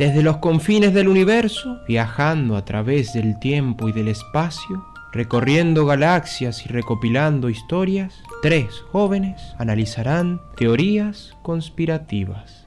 Desde 0.00 0.22
los 0.22 0.38
confines 0.38 0.94
del 0.94 1.08
universo, 1.08 1.78
viajando 1.86 2.56
a 2.56 2.64
través 2.64 3.12
del 3.12 3.38
tiempo 3.38 3.86
y 3.86 3.92
del 3.92 4.08
espacio, 4.08 4.82
recorriendo 5.12 5.84
galaxias 5.84 6.64
y 6.64 6.70
recopilando 6.70 7.50
historias, 7.50 8.14
tres 8.40 8.80
jóvenes 8.92 9.54
analizarán 9.58 10.40
teorías 10.56 11.36
conspirativas. 11.42 12.66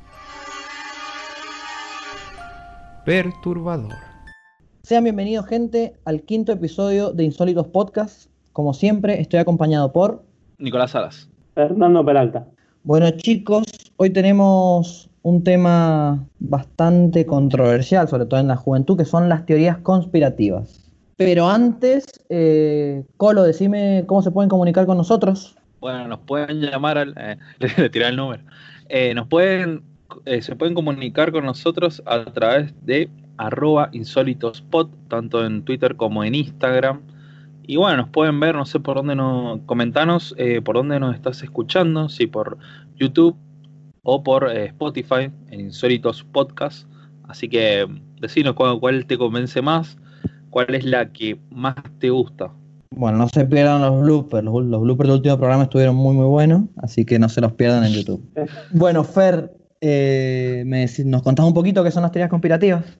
Perturbador. 3.04 3.96
Sean 4.84 5.04
bienvenidos 5.04 5.48
gente 5.48 5.96
al 6.06 6.22
quinto 6.22 6.52
episodio 6.52 7.14
de 7.14 7.24
Insólitos 7.24 7.66
Podcast. 7.66 8.30
Como 8.52 8.76
siempre, 8.76 9.20
estoy 9.20 9.40
acompañado 9.40 9.92
por 9.92 10.24
Nicolás 10.60 10.92
Salas. 10.92 11.32
Fernando 11.56 12.06
Peralta. 12.06 12.46
Bueno 12.84 13.10
chicos, 13.10 13.64
hoy 13.98 14.12
tenemos 14.12 15.10
un 15.24 15.44
tema 15.44 16.26
bastante 16.40 17.26
controversial, 17.26 18.08
sobre 18.08 18.26
todo 18.26 18.40
en 18.40 18.50
la 18.50 18.58
juventud, 18.58 18.98
que 18.98 19.06
son 19.06 19.30
las 19.30 19.46
teorías 19.46 19.78
conspirativas. 19.78 20.84
Pero 21.16 21.50
antes, 21.50 22.06
eh, 22.30 23.06
Colo, 23.18 23.44
decime 23.44 24.04
cómo 24.06 24.22
se 24.22 24.32
pueden 24.32 24.50
comunicar 24.50 24.86
con 24.86 24.98
nosotros. 24.98 25.56
Bueno, 25.80 26.08
nos 26.08 26.20
pueden 26.20 26.60
llamar 26.60 26.98
al. 26.98 27.14
Eh, 27.18 27.38
le 27.78 27.90
tiré 27.90 28.08
el 28.08 28.18
número. 28.18 28.44
Eh, 28.90 29.14
nos 29.14 29.28
pueden. 29.28 29.84
se 30.42 30.56
pueden 30.56 30.74
comunicar 30.74 31.32
con 31.32 31.46
nosotros 31.46 32.04
a 32.06 32.26
través 32.26 32.74
de 32.86 33.10
arroba 33.38 33.90
insólitospot, 33.94 34.90
tanto 35.08 35.46
en 35.46 35.64
Twitter 35.64 35.96
como 35.96 36.24
en 36.26 36.36
Instagram. 36.36 37.02
Y 37.66 37.78
bueno, 37.78 37.98
nos 37.98 38.10
pueden 38.10 38.42
ver, 38.42 38.56
no 38.56 38.66
sé 38.66 38.82
por 38.82 38.98
dónde 38.98 39.16
nos. 39.16 39.62
Comentanos 39.62 40.36
por 40.66 40.76
dónde 40.76 41.00
nos 41.00 41.16
estás 41.16 41.42
escuchando, 41.44 42.10
si 42.10 42.28
por 42.28 42.58
YouTube 42.98 43.38
o 44.04 44.24
por 44.24 44.50
eh, 44.50 44.66
Spotify, 44.66 45.32
en 45.50 45.60
Insólitos 45.60 46.24
Podcast. 46.24 46.88
Así 47.28 47.50
que 47.50 47.88
decinos 48.20 48.54
cuál, 48.54 48.80
cuál 48.80 49.06
te 49.06 49.18
convence 49.18 49.62
más, 49.62 49.98
cuál 50.50 50.76
es 50.76 50.86
la 50.86 51.12
que 51.12 51.40
más 51.50 51.76
te 52.00 52.10
gusta. 52.10 52.52
Bueno, 52.92 53.18
no 53.18 53.28
se 53.30 53.46
pierdan 53.46 53.82
los 53.82 54.02
bloopers. 54.02 54.44
Los, 54.44 54.66
los 54.66 54.82
bloopers 54.82 55.08
del 55.08 55.18
último 55.18 55.38
programa 55.38 55.64
estuvieron 55.64 55.96
muy, 55.96 56.16
muy 56.16 56.28
buenos, 56.28 56.64
así 56.78 57.06
que 57.06 57.18
no 57.18 57.30
se 57.30 57.42
los 57.42 57.54
pierdan 57.54 57.84
en 57.86 57.94
YouTube. 57.94 58.22
Bueno, 58.72 59.04
Fer, 59.04 59.52
eh, 59.82 60.64
me 60.66 60.86
¿nos 61.06 61.24
contás 61.24 61.46
un 61.46 61.54
poquito 61.54 61.84
qué 61.84 61.92
son 61.92 62.04
las 62.04 62.12
teorías 62.12 62.30
conspirativas? 62.30 63.00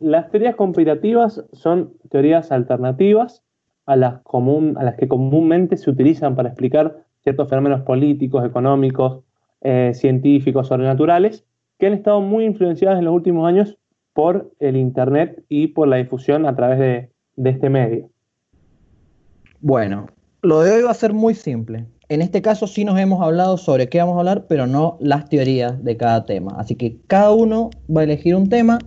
Las 0.00 0.30
teorías 0.30 0.56
conspirativas 0.56 1.44
son 1.52 1.92
teorías 2.10 2.50
alternativas 2.50 3.42
a 3.86 3.96
las, 3.96 4.20
común, 4.22 4.76
a 4.78 4.84
las 4.84 4.96
que 4.96 5.08
comúnmente 5.08 5.76
se 5.76 5.90
utilizan 5.90 6.34
para 6.34 6.48
explicar 6.48 7.04
ciertos 7.22 7.48
fenómenos 7.48 7.82
políticos, 7.82 8.44
económicos, 8.44 9.22
eh, 9.62 9.92
científicos, 9.94 10.68
sobrenaturales, 10.68 11.44
que 11.78 11.86
han 11.86 11.92
estado 11.94 12.20
muy 12.20 12.44
influenciadas 12.44 12.98
en 12.98 13.04
los 13.04 13.14
últimos 13.14 13.46
años 13.46 13.78
por 14.12 14.52
el 14.58 14.76
Internet 14.76 15.44
y 15.48 15.68
por 15.68 15.88
la 15.88 15.96
difusión 15.96 16.46
a 16.46 16.54
través 16.54 16.78
de, 16.78 17.10
de 17.36 17.50
este 17.50 17.70
medio. 17.70 18.10
Bueno, 19.60 20.06
lo 20.42 20.62
de 20.62 20.72
hoy 20.72 20.82
va 20.82 20.90
a 20.90 20.94
ser 20.94 21.12
muy 21.12 21.34
simple. 21.34 21.86
En 22.08 22.22
este 22.22 22.42
caso 22.42 22.66
sí 22.66 22.84
nos 22.84 22.98
hemos 22.98 23.22
hablado 23.22 23.56
sobre 23.56 23.88
qué 23.88 23.98
vamos 23.98 24.16
a 24.16 24.20
hablar, 24.20 24.46
pero 24.48 24.66
no 24.66 24.98
las 25.00 25.28
teorías 25.28 25.84
de 25.84 25.96
cada 25.96 26.24
tema. 26.24 26.54
Así 26.58 26.74
que 26.74 26.98
cada 27.06 27.30
uno 27.30 27.70
va 27.94 28.00
a 28.00 28.04
elegir 28.04 28.34
un 28.34 28.48
tema, 28.48 28.78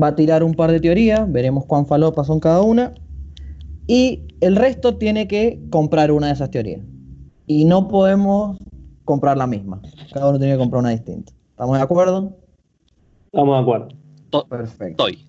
va 0.00 0.08
a 0.08 0.16
tirar 0.16 0.42
un 0.42 0.54
par 0.54 0.72
de 0.72 0.80
teorías, 0.80 1.30
veremos 1.30 1.66
cuán 1.66 1.86
falopas 1.86 2.26
son 2.26 2.40
cada 2.40 2.62
una, 2.62 2.94
y 3.86 4.24
el 4.40 4.56
resto 4.56 4.96
tiene 4.96 5.28
que 5.28 5.60
comprar 5.70 6.10
una 6.10 6.26
de 6.26 6.32
esas 6.32 6.50
teorías. 6.50 6.80
Y 7.46 7.64
no 7.64 7.86
podemos 7.86 8.58
comprar 9.06 9.38
la 9.38 9.46
misma. 9.46 9.80
Cada 10.12 10.28
uno 10.28 10.38
tiene 10.38 10.52
que 10.52 10.58
comprar 10.58 10.80
una 10.80 10.90
distinta. 10.90 11.32
¿Estamos 11.50 11.78
de 11.78 11.82
acuerdo? 11.82 12.36
Estamos 13.26 13.56
de 13.56 13.62
acuerdo. 13.62 13.88
Perfecto. 14.50 15.08
Estoy. 15.08 15.24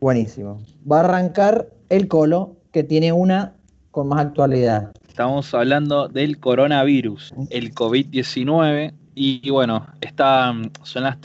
Buenísimo. 0.00 0.60
Va 0.90 0.98
a 0.98 1.04
arrancar 1.04 1.68
el 1.88 2.08
colo, 2.08 2.56
que 2.72 2.84
tiene 2.84 3.12
una 3.12 3.54
con 3.90 4.08
más 4.08 4.26
actualidad. 4.26 4.92
Estamos 5.08 5.54
hablando 5.54 6.08
del 6.08 6.38
coronavirus, 6.38 7.32
el 7.48 7.74
COVID-19. 7.74 8.92
Y, 9.14 9.40
y 9.42 9.50
bueno, 9.50 9.86
está, 10.00 10.54
son 10.82 11.02
las 11.02 11.16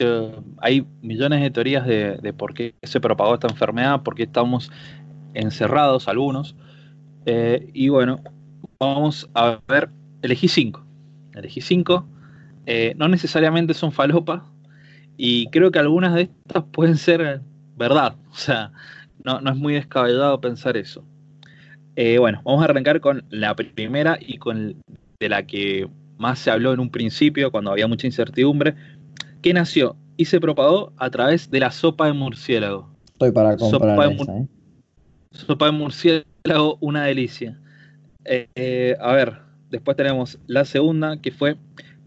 hay 0.59 0.85
millones 1.01 1.41
de 1.41 1.51
teorías 1.51 1.85
de, 1.85 2.17
de 2.17 2.33
por 2.33 2.53
qué 2.53 2.73
se 2.83 2.99
propagó 2.99 3.35
esta 3.35 3.47
enfermedad, 3.47 4.01
por 4.01 4.15
qué 4.15 4.23
estamos 4.23 4.71
encerrados 5.33 6.07
algunos. 6.07 6.55
Eh, 7.25 7.69
y 7.73 7.89
bueno, 7.89 8.17
vamos 8.79 9.29
a 9.33 9.59
ver, 9.67 9.89
elegí 10.21 10.47
cinco. 10.47 10.84
Elegí 11.35 11.62
cinco. 11.62 12.06
Eh, 12.66 12.94
no 12.97 13.07
necesariamente 13.07 13.73
son 13.73 13.91
falopas. 13.91 14.41
Y 15.18 15.47
creo 15.47 15.72
que 15.72 15.79
algunas 15.79 16.13
de 16.13 16.29
estas 16.47 16.63
pueden 16.72 16.97
ser 16.97 17.41
verdad. 17.78 18.16
O 18.31 18.38
sea, 18.38 18.73
no, 19.23 19.40
no 19.40 19.51
es 19.51 19.56
muy 19.56 19.73
descabellado 19.73 20.41
pensar 20.41 20.75
eso. 20.75 21.06
Eh, 21.96 22.18
bueno, 22.18 22.41
vamos 22.44 22.62
a 22.62 22.66
arrancar 22.66 23.00
con 23.00 23.23
la 23.29 23.56
primera 23.56 24.18
y 24.19 24.38
con 24.38 24.75
de 25.19 25.29
la 25.29 25.47
que 25.47 25.88
más 26.18 26.40
se 26.40 26.51
habló 26.51 26.73
en 26.73 26.79
un 26.79 26.90
principio, 26.90 27.52
cuando 27.52 27.72
había 27.72 27.88
mucha 27.88 28.07
incertidumbre, 28.07 28.75
que 29.41 29.53
nació 29.53 29.96
y 30.17 30.25
se 30.25 30.40
propagó 30.40 30.94
a 30.97 31.09
través 31.09 31.50
de 31.50 31.59
la 31.59 31.72
sopa 31.72 32.07
de 32.07 32.13
murciélago. 32.13 32.90
Estoy 33.13 33.31
para 33.31 33.56
comprar 33.56 33.96
Sopa 33.96 34.07
de 34.07 34.16
esa, 34.16 34.38
¿eh? 34.38 34.47
Sopa 35.31 35.66
de 35.67 35.72
murciélago, 35.72 36.78
una 36.81 37.06
delicia. 37.06 37.57
Eh, 38.25 38.97
a 39.00 39.13
ver, 39.13 39.44
después 39.69 39.97
tenemos 39.97 40.39
la 40.47 40.65
segunda, 40.65 41.21
que 41.21 41.31
fue 41.31 41.57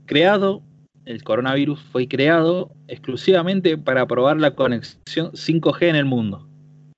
creado, 0.07 0.63
el 1.05 1.23
coronavirus 1.23 1.81
fue 1.93 2.09
creado 2.09 2.71
exclusivamente 2.87 3.79
para 3.79 4.07
probar 4.07 4.39
la 4.39 4.55
conexión 4.55 5.33
5G 5.33 5.89
en 5.89 5.97
el 5.97 6.05
mundo. 6.05 6.49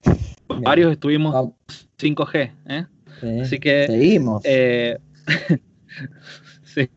Bien. 0.04 0.62
Varios 0.62 0.92
estuvimos 0.92 1.32
Vamos, 1.32 1.54
5G, 1.98 2.52
¿eh? 2.66 2.86
sí. 3.20 3.40
Así 3.40 3.58
que 3.58 3.86
Seguimos. 3.86 4.42
Eh, 4.44 4.98
sí. 6.62 6.90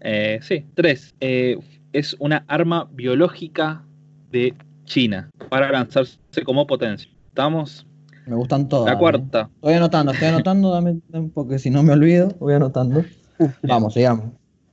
Eh, 0.00 0.38
sí, 0.42 0.64
tres. 0.74 1.14
Eh, 1.20 1.58
es 1.92 2.14
una 2.18 2.44
arma 2.48 2.88
biológica 2.92 3.84
de 4.30 4.54
China 4.84 5.30
para 5.48 5.70
lanzarse 5.70 6.18
como 6.44 6.66
potencia. 6.66 7.10
¿Estamos? 7.28 7.87
Me 8.28 8.36
gustan 8.36 8.68
todas. 8.68 8.86
La 8.86 8.92
¿eh? 8.92 8.98
cuarta. 8.98 9.48
Estoy 9.54 9.74
anotando, 9.74 10.12
estoy 10.12 10.28
anotando, 10.28 10.70
dame, 10.70 11.00
porque 11.32 11.58
si 11.58 11.70
no 11.70 11.82
me 11.82 11.94
olvido, 11.94 12.28
voy 12.38 12.52
anotando. 12.52 13.02
Vamos, 13.62 13.94
sigamos. 13.94 14.26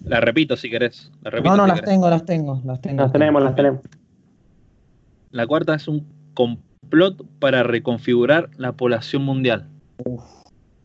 La 0.04 0.20
repito 0.20 0.58
si 0.58 0.70
querés. 0.70 1.10
La 1.22 1.32
repito 1.32 1.52
No, 1.52 1.58
no, 1.58 1.64
si 1.64 1.70
las 1.70 1.80
querés. 1.80 1.90
tengo, 1.94 2.10
las 2.10 2.26
tengo, 2.26 2.62
las 2.66 2.82
tengo. 2.82 3.02
Las 3.02 3.12
tenemos, 3.14 3.44
las 3.44 3.56
tenemos. 3.56 3.82
La 5.32 5.48
cuarta 5.48 5.74
es 5.76 5.88
un 5.88 6.06
complot 6.34 7.26
para 7.40 7.64
reconfigurar 7.64 8.50
la 8.58 8.74
población 8.74 9.24
mundial. 9.24 9.70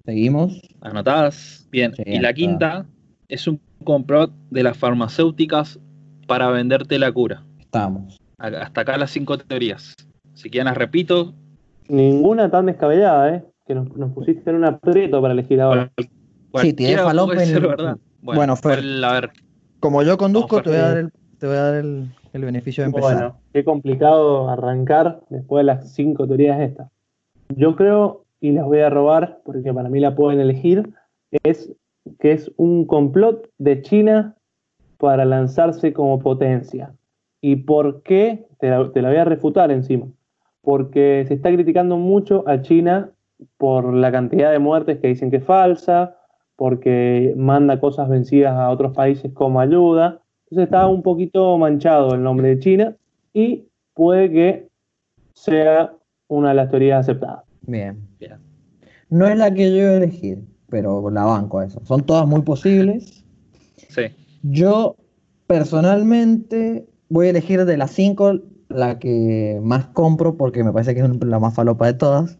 Seguimos. 0.04 0.60
¿Anotadas? 0.80 1.66
Bien. 1.72 1.92
Sí, 1.96 2.02
y 2.06 2.20
la 2.20 2.32
quinta 2.32 2.86
es 3.28 3.48
un 3.48 3.60
complot 3.82 4.32
de 4.50 4.62
las 4.62 4.76
farmacéuticas 4.76 5.80
para 6.28 6.48
venderte 6.50 7.00
la 7.00 7.10
cura. 7.10 7.42
Estamos. 7.58 8.16
Hasta 8.38 8.80
acá 8.82 8.96
las 8.96 9.10
cinco 9.10 9.36
teorías. 9.38 9.94
Si 10.34 10.48
quieren 10.48 10.66
las 10.66 10.76
repito, 10.76 11.34
Ninguna 11.90 12.50
tan 12.50 12.66
descabellada, 12.66 13.34
¿eh? 13.34 13.44
Que 13.66 13.74
nos, 13.74 13.94
nos 13.96 14.12
pusiste 14.12 14.48
en 14.50 14.56
un 14.56 14.64
aprieto 14.64 15.20
para 15.20 15.32
elegir 15.34 15.60
ahora. 15.60 15.90
Sí, 16.60 16.72
tiene 16.72 16.92
en- 16.94 17.48
ser 17.48 17.66
verdad. 17.66 17.96
Bueno, 18.22 18.54
Fer. 18.56 18.78
¿cuál- 18.78 19.04
a 19.04 19.12
ver, 19.12 19.30
Como 19.80 20.02
yo 20.02 20.16
conduzco, 20.16 20.62
te 20.62 20.70
voy 20.70 20.78
a 20.78 20.82
dar 20.88 20.96
el, 20.98 21.12
te 21.38 21.46
voy 21.46 21.56
a 21.56 21.62
dar 21.62 21.74
el, 21.76 22.06
el 22.32 22.44
beneficio 22.44 22.82
de 22.84 22.86
empezar. 22.90 23.14
Bueno, 23.14 23.36
qué 23.52 23.64
complicado 23.64 24.48
arrancar 24.48 25.20
después 25.30 25.60
de 25.60 25.64
las 25.64 25.92
cinco 25.92 26.26
teorías 26.26 26.60
estas. 26.60 26.90
Yo 27.56 27.74
creo, 27.76 28.24
y 28.40 28.52
las 28.52 28.66
voy 28.66 28.80
a 28.80 28.90
robar 28.90 29.40
porque 29.44 29.72
para 29.72 29.88
mí 29.88 29.98
la 30.00 30.14
pueden 30.14 30.38
elegir, 30.40 30.90
es 31.42 31.72
que 32.18 32.32
es 32.32 32.52
un 32.56 32.84
complot 32.86 33.48
de 33.58 33.82
China 33.82 34.36
para 34.98 35.24
lanzarse 35.24 35.92
como 35.92 36.20
potencia. 36.20 36.94
¿Y 37.40 37.56
por 37.56 38.02
qué? 38.02 38.46
Te 38.58 38.70
la, 38.70 38.92
te 38.92 39.02
la 39.02 39.08
voy 39.08 39.18
a 39.18 39.24
refutar 39.24 39.70
encima. 39.70 40.06
Porque 40.62 41.24
se 41.26 41.34
está 41.34 41.50
criticando 41.52 41.96
mucho 41.96 42.44
a 42.46 42.62
China 42.62 43.10
por 43.56 43.92
la 43.94 44.12
cantidad 44.12 44.50
de 44.52 44.58
muertes 44.58 44.98
que 44.98 45.08
dicen 45.08 45.30
que 45.30 45.38
es 45.38 45.44
falsa, 45.44 46.16
porque 46.56 47.32
manda 47.36 47.80
cosas 47.80 48.08
vencidas 48.08 48.52
a 48.52 48.70
otros 48.70 48.94
países 48.94 49.32
como 49.32 49.60
ayuda. 49.60 50.20
Entonces 50.44 50.64
está 50.64 50.86
un 50.86 51.02
poquito 51.02 51.56
manchado 51.56 52.14
el 52.14 52.22
nombre 52.22 52.48
de 52.48 52.58
China 52.58 52.96
y 53.32 53.68
puede 53.94 54.30
que 54.30 54.68
sea 55.34 55.94
una 56.28 56.50
de 56.50 56.54
las 56.56 56.70
teorías 56.70 57.00
aceptadas. 57.00 57.44
Bien. 57.62 57.98
Bien. 58.18 58.38
No 59.08 59.26
es 59.26 59.36
la 59.36 59.52
que 59.52 59.70
yo 59.70 59.76
iba 59.76 59.90
a 59.90 59.96
elegir, 59.96 60.44
pero 60.68 61.08
la 61.10 61.24
banco 61.24 61.58
a 61.58 61.66
eso. 61.66 61.80
Son 61.84 62.04
todas 62.04 62.26
muy 62.26 62.42
posibles. 62.42 63.24
sí, 63.88 64.02
Yo 64.42 64.96
personalmente 65.46 66.86
voy 67.08 67.26
a 67.26 67.30
elegir 67.30 67.64
de 67.64 67.76
las 67.76 67.90
cinco 67.90 68.38
la 68.70 68.98
que 68.98 69.60
más 69.62 69.86
compro 69.86 70.36
porque 70.36 70.64
me 70.64 70.72
parece 70.72 70.94
que 70.94 71.00
es 71.00 71.24
la 71.24 71.38
más 71.38 71.54
falopa 71.54 71.86
de 71.86 71.94
todas, 71.94 72.38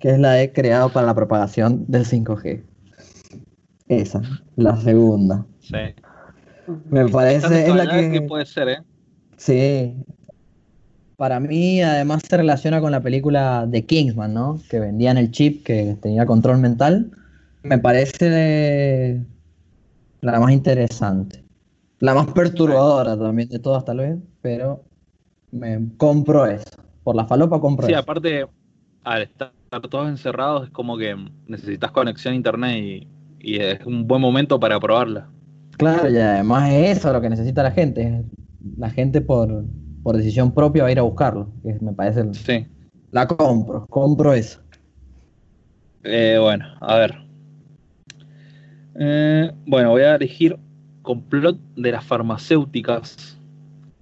que 0.00 0.10
es 0.10 0.18
la 0.18 0.32
de 0.32 0.52
creado 0.52 0.90
para 0.90 1.06
la 1.06 1.14
propagación 1.14 1.84
del 1.88 2.04
5G. 2.04 2.62
Esa, 3.88 4.22
la 4.56 4.76
segunda. 4.80 5.44
sí. 5.60 5.76
Me 6.88 7.06
parece, 7.10 7.46
es 7.46 7.68
la 7.68 7.84
descabellada 7.84 8.10
que... 8.10 8.22
puede 8.22 8.46
ser, 8.46 8.68
¿eh? 8.70 8.78
Sí. 9.36 9.94
para 11.16 11.38
mí 11.38 11.82
además 11.82 12.22
se 12.26 12.38
relaciona 12.38 12.80
con 12.80 12.90
la 12.90 13.02
película 13.02 13.66
de 13.66 13.84
Kingsman, 13.84 14.32
¿no? 14.32 14.58
Que 14.70 14.80
vendían 14.80 15.18
el 15.18 15.30
chip 15.30 15.62
que 15.62 15.98
tenía 16.00 16.24
control 16.24 16.58
mental. 16.58 17.10
Me 17.62 17.78
parece 17.78 19.20
la 20.22 20.40
más 20.40 20.52
interesante. 20.52 21.44
La 21.98 22.14
más 22.14 22.28
perturbadora 22.28 23.18
también 23.18 23.50
de 23.50 23.58
todas 23.58 23.84
tal 23.84 23.98
vez, 23.98 24.16
pero 24.40 24.84
me 25.54 25.88
compro 25.96 26.46
eso. 26.46 26.64
Por 27.02 27.16
la 27.16 27.26
falopa 27.26 27.60
compro 27.60 27.86
Sí, 27.86 27.92
eso. 27.92 28.00
aparte, 28.02 28.46
al 29.04 29.22
estar 29.22 29.52
todos 29.90 30.08
encerrados, 30.08 30.64
es 30.64 30.70
como 30.70 30.96
que 30.96 31.16
necesitas 31.46 31.90
conexión 31.90 32.32
a 32.32 32.36
internet 32.36 32.76
y, 32.82 33.08
y 33.40 33.56
es 33.58 33.84
un 33.86 34.06
buen 34.06 34.20
momento 34.20 34.58
para 34.58 34.78
probarla. 34.80 35.28
Claro, 35.76 36.08
y 36.10 36.16
además 36.16 36.70
es 36.72 36.98
eso 36.98 37.12
lo 37.12 37.20
que 37.20 37.28
necesita 37.30 37.62
la 37.62 37.72
gente. 37.72 38.24
La 38.78 38.90
gente 38.90 39.20
por, 39.20 39.64
por 40.02 40.16
decisión 40.16 40.52
propia 40.52 40.84
va 40.84 40.88
a 40.88 40.92
ir 40.92 40.98
a 40.98 41.02
buscarlo. 41.02 41.48
Que 41.62 41.74
me 41.80 41.92
parece. 41.92 42.20
el- 42.20 42.34
Sí. 42.34 42.66
La 43.10 43.26
compro, 43.26 43.86
compro 43.88 44.32
eso. 44.32 44.60
Eh, 46.04 46.38
bueno, 46.40 46.64
a 46.80 46.96
ver. 46.96 47.14
Eh, 48.96 49.50
bueno, 49.66 49.90
voy 49.90 50.02
a 50.02 50.14
elegir 50.14 50.58
complot 51.02 51.58
de 51.76 51.92
las 51.92 52.04
farmacéuticas 52.04 53.36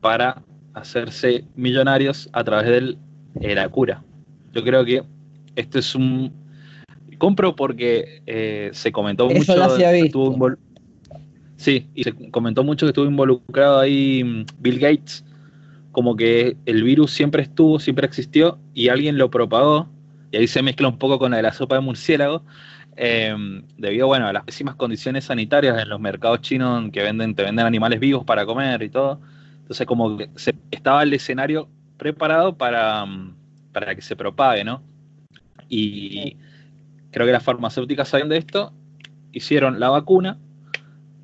para 0.00 0.43
hacerse 0.74 1.44
millonarios 1.54 2.28
a 2.32 2.44
través 2.44 2.69
del- 2.69 2.98
de 3.34 3.54
la 3.54 3.69
cura. 3.69 4.02
Yo 4.52 4.62
creo 4.62 4.84
que 4.84 5.02
esto 5.56 5.78
es 5.78 5.94
un... 5.94 6.32
Compro 7.19 7.54
porque 7.54 8.22
eh, 8.26 8.70
se 8.72 8.90
comentó 8.90 9.28
Eso 9.30 9.38
mucho... 9.38 9.76
se 9.76 10.00
estuvo 10.00 10.56
Sí, 11.56 11.86
y 11.94 12.02
se 12.02 12.12
comentó 12.30 12.64
mucho 12.64 12.86
que 12.86 12.90
estuvo 12.90 13.06
involucrado 13.06 13.78
ahí 13.78 14.24
mm, 14.24 14.46
Bill 14.58 14.80
Gates, 14.80 15.24
como 15.92 16.16
que 16.16 16.56
el 16.66 16.82
virus 16.82 17.12
siempre 17.12 17.42
estuvo, 17.42 17.78
siempre 17.78 18.04
existió, 18.06 18.58
y 18.75 18.88
alguien 18.88 19.16
lo 19.16 19.30
propagó, 19.30 19.88
y 20.32 20.38
ahí 20.38 20.48
se 20.48 20.62
mezcla 20.62 20.88
un 20.88 20.98
poco 20.98 21.20
con 21.20 21.30
la 21.30 21.36
de 21.36 21.44
la 21.44 21.52
sopa 21.52 21.76
de 21.76 21.82
murciélago, 21.82 22.42
eh, 22.96 23.32
debido 23.78 24.08
bueno, 24.08 24.26
a 24.26 24.32
las 24.32 24.42
pésimas 24.42 24.75
condiciones 24.75 25.26
sanitarias 25.26 25.80
en 25.80 25.88
los 25.88 26.00
mercados 26.00 26.40
chinos 26.40 26.90
que 26.90 27.02
venden, 27.02 27.34
te 27.36 27.44
venden 27.44 27.64
animales 27.64 28.00
vivos 28.00 28.25
para 28.25 28.44
comer 28.44 28.82
y 28.82 28.88
todo. 28.88 29.20
Entonces 29.62 29.87
como 29.87 30.17
que 30.17 30.29
se- 30.37 30.55
estaba 30.70 31.03
el 31.03 31.12
escenario 31.14 31.69
preparado 31.97 32.56
para, 32.56 33.05
mm, 33.06 33.35
para 33.73 33.94
que 33.94 34.03
se 34.03 34.17
propague, 34.17 34.64
¿no? 34.64 34.82
Y 35.69 36.37
creo 37.11 37.26
que 37.26 37.32
las 37.32 37.43
farmacéuticas 37.43 38.09
saben 38.09 38.29
de 38.29 38.38
esto, 38.38 38.73
hicieron 39.32 39.81
la 39.81 39.88
vacuna, 39.88 40.38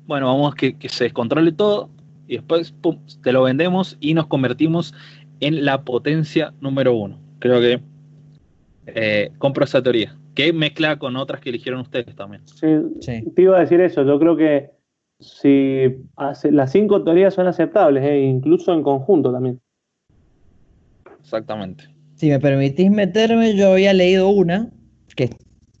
bueno, 0.07 0.27
vamos 0.27 0.53
a 0.53 0.55
que, 0.55 0.77
que 0.77 0.89
se 0.89 1.03
descontrole 1.05 1.51
todo 1.51 1.89
y 2.27 2.35
después 2.37 2.71
pum, 2.71 2.97
te 3.21 3.31
lo 3.31 3.43
vendemos 3.43 3.97
y 3.99 4.13
nos 4.13 4.27
convertimos 4.27 4.93
en 5.39 5.65
la 5.65 5.83
potencia 5.83 6.53
número 6.61 6.93
uno. 6.95 7.19
Creo 7.39 7.59
que 7.61 7.81
eh, 8.87 9.31
compro 9.37 9.65
esa 9.65 9.83
teoría, 9.83 10.15
que 10.33 10.51
mezcla 10.51 10.97
con 10.97 11.15
otras 11.15 11.41
que 11.41 11.49
eligieron 11.49 11.81
ustedes 11.81 12.15
también. 12.15 12.41
Sí, 12.47 12.67
Sí. 13.01 13.23
Te 13.35 13.41
iba 13.43 13.57
a 13.57 13.61
decir 13.61 13.79
eso, 13.81 14.03
yo 14.03 14.19
creo 14.19 14.35
que 14.35 14.71
si 15.19 15.97
hace- 16.15 16.51
las 16.51 16.71
cinco 16.71 17.03
teorías 17.03 17.33
son 17.33 17.47
aceptables, 17.47 18.03
eh, 18.03 18.21
incluso 18.21 18.73
en 18.73 18.83
conjunto 18.83 19.31
también. 19.31 19.59
Exactamente. 21.21 21.85
Si 22.15 22.29
me 22.29 22.39
permitís 22.39 22.89
meterme, 22.91 23.55
yo 23.55 23.73
había 23.73 23.93
leído 23.93 24.29
una 24.29 24.69
que 25.15 25.29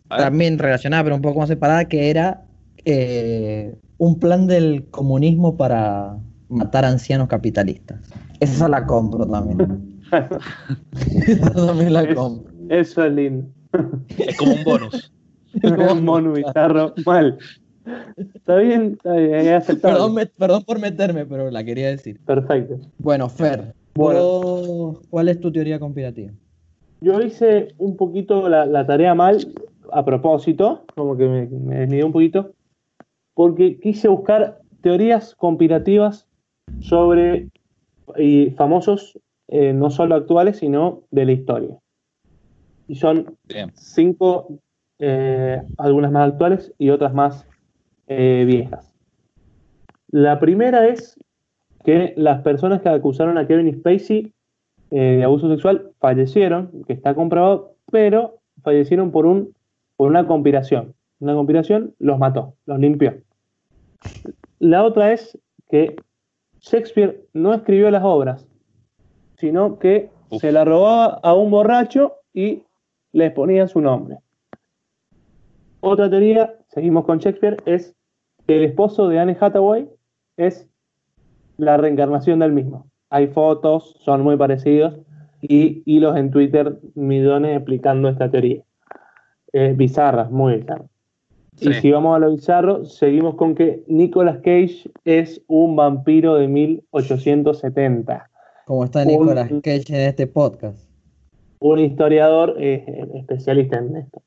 también 0.09 0.57
relacionada, 0.57 1.03
pero 1.03 1.15
un 1.15 1.21
poco 1.21 1.39
más 1.39 1.49
separada, 1.49 1.85
que 1.85 2.09
era 2.09 2.45
eh, 2.85 3.75
un 3.97 4.19
plan 4.19 4.47
del 4.47 4.85
comunismo 4.89 5.55
para 5.57 6.17
matar 6.49 6.85
ancianos 6.85 7.27
capitalistas. 7.27 7.99
Esa 8.39 8.67
la 8.69 8.85
compro 8.85 9.25
también. 9.27 10.01
Esa 11.27 11.53
también 11.53 11.93
la 11.93 12.03
Es- 12.03 12.15
compro. 12.15 12.51
Eso 12.69 13.03
es 13.03 13.13
lindo. 13.13 13.47
Es 14.17 14.37
como 14.37 14.53
un 14.53 14.63
bonus. 14.63 15.11
Un 15.63 16.05
mono 16.05 16.33
bizarro, 16.33 16.93
mal. 17.05 17.37
Está 18.35 18.57
bien, 18.57 18.93
está 18.93 19.13
bien, 19.13 19.33
es 19.35 19.51
aceptable. 19.63 19.95
Perdón, 19.95 20.13
me- 20.13 20.25
perdón 20.25 20.63
por 20.63 20.79
meterme, 20.79 21.25
pero 21.25 21.49
la 21.51 21.63
quería 21.63 21.89
decir. 21.89 22.19
Perfecto. 22.25 22.77
Bueno, 22.97 23.29
Fer, 23.29 23.73
Bueno. 23.95 24.19
¿vos- 24.21 24.99
¿cuál 25.09 25.29
es 25.29 25.39
tu 25.39 25.51
teoría 25.51 25.79
conspirativa? 25.79 26.31
Yo 27.01 27.21
hice 27.21 27.69
un 27.77 27.95
poquito 27.95 28.49
la, 28.49 28.65
la 28.65 28.85
tarea 28.85 29.15
mal 29.15 29.37
a 29.91 30.03
propósito, 30.03 30.83
como 30.95 31.15
que 31.17 31.27
me, 31.27 31.47
me 31.47 31.79
desnidé 31.79 32.03
un 32.03 32.11
poquito, 32.11 32.51
porque 33.33 33.79
quise 33.79 34.07
buscar 34.07 34.59
teorías 34.81 35.33
conspirativas 35.35 36.27
sobre 36.79 37.47
y 38.17 38.51
famosos, 38.51 39.17
eh, 39.47 39.71
no 39.73 39.89
solo 39.91 40.15
actuales, 40.15 40.57
sino 40.57 41.03
de 41.11 41.25
la 41.25 41.31
historia. 41.31 41.77
Y 42.87 42.95
son 42.95 43.37
Bien. 43.47 43.71
cinco, 43.75 44.59
eh, 44.99 45.61
algunas 45.77 46.11
más 46.11 46.31
actuales 46.33 46.73
y 46.77 46.89
otras 46.89 47.13
más 47.13 47.45
eh, 48.09 48.43
viejas. 48.45 48.93
La 50.09 50.39
primera 50.39 50.87
es 50.87 51.17
que 51.85 52.13
las 52.17 52.41
personas 52.41 52.81
que 52.81 52.89
acusaron 52.89 53.37
a 53.37 53.47
Kevin 53.47 53.73
Spacey 53.79 54.33
eh, 54.91 55.17
de 55.17 55.23
abuso 55.23 55.47
sexual 55.49 55.91
fallecieron, 55.99 56.83
que 56.87 56.93
está 56.93 57.13
comprobado, 57.13 57.75
pero 57.91 58.39
fallecieron 58.63 59.11
por, 59.11 59.27
un, 59.27 59.53
por 59.95 60.09
una 60.09 60.25
conspiración. 60.25 60.95
Una 61.19 61.35
conspiración 61.35 61.93
los 61.99 62.17
mató, 62.17 62.55
los 62.65 62.79
limpió. 62.79 63.15
La 64.57 64.83
otra 64.83 65.13
es 65.13 65.37
que 65.69 65.95
Shakespeare 66.61 67.23
no 67.33 67.53
escribió 67.53 67.91
las 67.91 68.03
obras, 68.03 68.47
sino 69.37 69.77
que 69.77 70.09
Uf. 70.31 70.41
se 70.41 70.51
la 70.51 70.65
robaba 70.65 71.19
a 71.21 71.35
un 71.35 71.51
borracho 71.51 72.15
y 72.33 72.63
les 73.11 73.31
ponía 73.33 73.67
su 73.67 73.81
nombre. 73.81 74.17
Otra 75.81 76.09
teoría, 76.09 76.55
seguimos 76.69 77.05
con 77.05 77.19
Shakespeare, 77.19 77.57
es 77.65 77.95
el 78.57 78.63
esposo 78.65 79.07
de 79.07 79.19
Anne 79.19 79.37
Hathaway 79.39 79.87
es 80.37 80.67
la 81.57 81.77
reencarnación 81.77 82.39
del 82.39 82.51
mismo. 82.53 82.87
Hay 83.09 83.27
fotos, 83.27 83.95
son 84.01 84.21
muy 84.21 84.37
parecidos, 84.37 84.99
y 85.41 85.81
hilos 85.85 86.17
en 86.17 86.31
Twitter, 86.31 86.79
millones 86.95 87.55
explicando 87.57 88.09
esta 88.09 88.29
teoría. 88.29 88.61
Eh, 89.53 89.73
bizarras, 89.75 90.29
muy 90.31 90.57
bizarras. 90.57 90.89
Y 91.61 91.73
Sí. 91.73 91.81
si 91.81 91.91
vamos 91.91 92.15
a 92.15 92.19
lo 92.19 92.31
bizarro, 92.31 92.85
seguimos 92.85 93.35
con 93.35 93.55
que 93.55 93.83
Nicolas 93.87 94.37
Cage 94.37 94.89
es 95.05 95.41
un 95.47 95.75
vampiro 95.75 96.35
de 96.35 96.47
1870. 96.47 98.29
Como 98.65 98.83
está 98.85 99.01
Un- 99.01 99.07
Nicolas 99.07 99.49
Cage 99.63 99.83
en 99.89 100.01
este 100.09 100.27
podcast. 100.27 100.87
un 101.61 101.79
historiador 101.79 102.55
eh, 102.57 102.85
especialista 103.15 103.77
en 103.79 103.97
esto. 103.97 104.21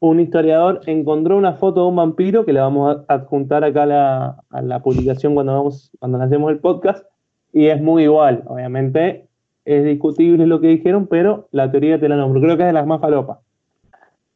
Un 0.00 0.20
historiador 0.20 0.80
encontró 0.86 1.36
una 1.36 1.54
foto 1.54 1.82
de 1.82 1.88
un 1.88 1.96
vampiro 1.96 2.44
que 2.44 2.52
le 2.52 2.60
vamos 2.60 2.96
a 3.08 3.14
adjuntar 3.14 3.64
acá 3.64 3.82
a 3.82 3.86
la, 3.86 4.36
a 4.50 4.62
la 4.62 4.80
publicación 4.80 5.34
cuando, 5.34 5.52
vamos, 5.54 5.90
cuando 5.98 6.22
hacemos 6.22 6.52
el 6.52 6.60
podcast 6.60 7.04
y 7.52 7.66
es 7.66 7.80
muy 7.82 8.04
igual. 8.04 8.44
Obviamente 8.46 9.26
es 9.64 9.84
discutible 9.84 10.46
lo 10.46 10.60
que 10.60 10.68
dijeron, 10.68 11.08
pero 11.08 11.48
la 11.50 11.70
teoría 11.70 11.98
te 11.98 12.08
la 12.08 12.16
nombro. 12.16 12.40
Creo 12.40 12.56
que 12.56 12.62
es 12.62 12.68
de 12.68 12.72
las 12.72 12.86
más 12.86 13.00
falopas. 13.00 13.38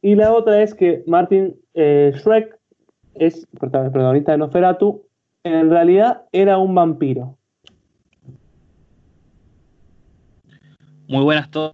Y 0.01 0.15
la 0.15 0.33
otra 0.33 0.61
es 0.61 0.73
que 0.73 1.03
Martin 1.07 1.55
eh, 1.75 2.11
Shrek 2.15 2.59
es 3.15 3.47
prota- 3.57 3.89
protagonista 3.89 4.33
de 4.33 4.39
Nosferatu. 4.39 5.03
En 5.45 5.69
realidad 5.69 6.23
era 6.33 6.57
un 6.57 6.75
vampiro. 6.75 7.37
Muy 11.07 11.23
buenas 11.23 11.49
to- 11.51 11.73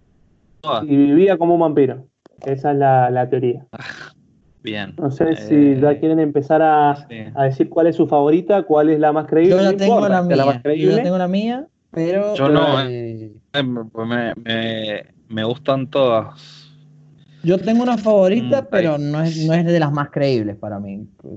todas. 0.60 0.84
y 0.84 0.96
vivía 0.96 1.36
como 1.38 1.54
un 1.54 1.60
vampiro. 1.60 2.04
Esa 2.44 2.72
es 2.72 2.78
la, 2.78 3.10
la 3.10 3.28
teoría. 3.30 3.66
Bien. 4.62 4.94
No 4.96 5.10
sé 5.10 5.34
si 5.36 5.76
Eh, 5.76 5.80
ya 5.80 5.98
quieren 5.98 6.18
empezar 6.20 6.60
a, 6.62 6.92
sí. 7.08 7.16
a 7.34 7.44
decir 7.44 7.70
cuál 7.70 7.86
es 7.86 7.96
su 7.96 8.06
favorita, 8.06 8.64
cuál 8.64 8.90
es 8.90 9.00
la 9.00 9.12
más 9.12 9.26
creíble. 9.26 9.50
Yo 9.52 9.56
ya 9.62 9.72
no 9.72 9.76
tengo 9.78 9.94
importa 9.94 10.08
la 10.10 10.22
sea 10.22 10.36
la 10.36 10.44
más 10.46 10.54
mía. 10.54 10.62
Yo 10.62 10.62
creíble. 10.62 10.96
ya 10.96 11.02
tengo 11.02 11.18
la 11.18 11.28
mía, 11.28 11.68
pero. 11.90 12.34
Yo 12.36 12.48
no, 12.50 12.80
eh, 12.80 13.32
Eh, 13.52 13.62
Me, 13.62 14.34
me- 14.36 15.04
me 15.28 15.44
gustan 15.44 15.88
todas. 15.90 16.70
Yo 17.42 17.58
tengo 17.58 17.82
una 17.82 17.96
favorita, 17.98 18.62
Mm, 18.62 18.70
pero 18.70 18.98
no 18.98 19.22
es, 19.22 19.36
no 19.36 19.54
es 19.54 19.64
de 19.64 19.80
las 19.80 19.92
más 19.92 20.10
creíbles 20.10 20.56
para 20.58 20.78
mí. 20.78 21.08
Pues, 21.16 21.34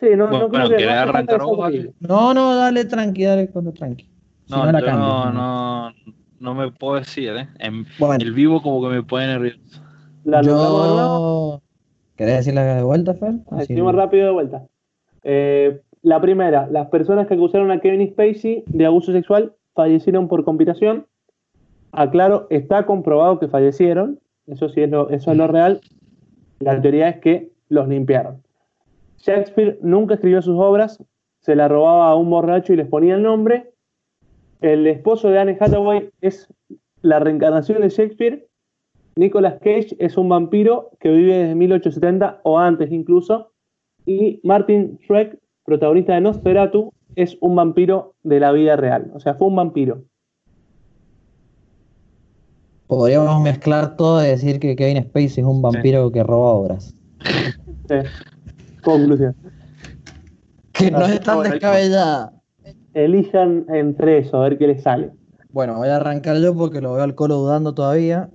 Sí, 0.00 0.08
no, 0.16 0.26
Bueno, 0.28 0.38
no 0.38 0.50
creo 0.50 0.62
bueno, 0.62 0.68
que 0.68 0.76
¿querés 0.76 0.94
no 1.02 1.08
arrancar 1.08 1.40
creíble. 1.42 1.94
No, 2.00 2.34
no, 2.34 2.54
dale 2.56 2.84
tranqui, 2.86 3.24
dale 3.24 3.50
cuando 3.50 3.72
tranqui. 3.72 4.04
Si 4.44 4.52
No, 4.52 4.66
no, 4.66 4.72
la 4.72 4.80
yo 4.80 4.86
cambio. 4.86 5.12
no, 5.14 5.32
no, 5.32 5.94
no 6.40 6.54
me 6.54 6.70
puedo 6.72 6.96
decir, 6.96 7.30
¿eh? 7.36 7.48
En 7.58 7.86
Bueno, 7.96 8.18
el 8.18 8.32
vivo 8.32 8.62
como 8.62 8.82
que 8.82 8.94
me 8.94 9.02
pone 9.02 9.26
nervioso. 9.26 9.81
La 10.24 10.42
nombramos 10.42 10.88
de 10.88 10.94
nuevo. 10.94 11.62
¿Querés 12.16 12.36
decirla 12.38 12.76
de 12.76 12.82
vuelta, 12.82 13.14
Fer? 13.14 13.34
Decimos 13.50 13.94
rápido 13.94 14.26
de 14.26 14.32
vuelta. 14.32 14.66
Eh, 15.24 15.80
la 16.02 16.20
primera, 16.20 16.66
las 16.66 16.88
personas 16.88 17.26
que 17.26 17.34
acusaron 17.34 17.70
a 17.70 17.80
Kevin 17.80 18.08
Spacey 18.10 18.64
de 18.66 18.86
abuso 18.86 19.12
sexual 19.12 19.54
fallecieron 19.74 20.28
por 20.28 20.44
conspiración. 20.44 21.06
Aclaro, 21.92 22.46
está 22.50 22.86
comprobado 22.86 23.38
que 23.38 23.48
fallecieron. 23.48 24.20
Eso 24.46 24.68
sí 24.68 24.82
es 24.82 24.90
lo, 24.90 25.10
eso 25.10 25.30
es 25.30 25.36
lo 25.36 25.46
real. 25.46 25.80
La 26.60 26.80
teoría 26.80 27.08
es 27.08 27.20
que 27.20 27.52
los 27.68 27.88
limpiaron. 27.88 28.42
Shakespeare 29.18 29.78
nunca 29.82 30.14
escribió 30.14 30.42
sus 30.42 30.58
obras, 30.58 31.02
se 31.40 31.54
la 31.54 31.68
robaba 31.68 32.10
a 32.10 32.16
un 32.16 32.28
borracho 32.28 32.72
y 32.72 32.76
les 32.76 32.88
ponía 32.88 33.14
el 33.14 33.22
nombre. 33.22 33.72
El 34.60 34.86
esposo 34.86 35.28
de 35.30 35.38
Anne 35.38 35.56
Hathaway 35.58 36.10
es 36.20 36.52
la 37.00 37.18
reencarnación 37.18 37.80
de 37.80 37.88
Shakespeare, 37.88 38.48
Nicolas 39.16 39.54
Cage 39.60 39.96
es 39.98 40.16
un 40.16 40.28
vampiro 40.28 40.90
que 40.98 41.10
vive 41.10 41.34
desde 41.34 41.54
1870 41.54 42.40
o 42.44 42.58
antes 42.58 42.90
incluso, 42.90 43.52
y 44.06 44.40
Martin 44.42 44.98
Shrek, 45.06 45.38
protagonista 45.64 46.14
de 46.14 46.22
Nosferatu, 46.22 46.92
es 47.14 47.36
un 47.40 47.54
vampiro 47.56 48.14
de 48.22 48.40
la 48.40 48.52
vida 48.52 48.76
real. 48.76 49.10
O 49.14 49.20
sea, 49.20 49.34
fue 49.34 49.48
un 49.48 49.56
vampiro. 49.56 50.02
Podríamos 52.86 53.42
mezclar 53.42 53.96
todo 53.96 54.24
y 54.24 54.28
decir 54.28 54.60
que 54.60 54.76
Kevin 54.76 55.02
Spacey 55.02 55.42
es 55.42 55.48
un 55.48 55.62
vampiro 55.62 56.10
que 56.10 56.22
roba 56.22 56.50
obras. 56.50 56.94
Sí. 57.88 57.96
Conclusión. 58.82 59.34
Que 60.72 60.90
no 60.90 61.04
es 61.04 61.20
tan 61.20 61.36
Bueno, 61.36 61.52
descabellada. 61.52 62.32
Elijan 62.94 63.66
entre 63.68 64.18
eso, 64.18 64.38
a 64.38 64.48
ver 64.48 64.58
qué 64.58 64.66
les 64.66 64.82
sale. 64.82 65.10
Bueno, 65.50 65.76
voy 65.76 65.88
a 65.88 65.96
arrancar 65.96 66.38
yo 66.38 66.54
porque 66.54 66.80
lo 66.80 66.94
veo 66.94 67.02
al 67.02 67.14
colo 67.14 67.36
dudando 67.36 67.74
todavía. 67.74 68.30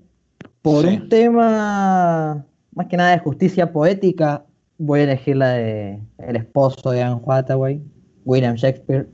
Por 0.70 0.86
Sí. 0.86 0.98
un 0.98 1.10
tema 1.10 2.46
más 2.76 2.88
que 2.88 2.98
nada 2.98 3.12
de 3.12 3.20
justicia 3.20 3.72
poética, 3.72 4.44
voy 4.78 5.00
a 5.00 5.04
elegir 5.04 5.38
la 5.38 5.50
de 5.52 6.00
el 6.20 6.36
esposo 6.36 6.92
de 6.92 7.02
Anne 7.04 7.22
Hathaway, 7.26 7.82
William 8.26 8.56
Shakespeare, 8.56 9.08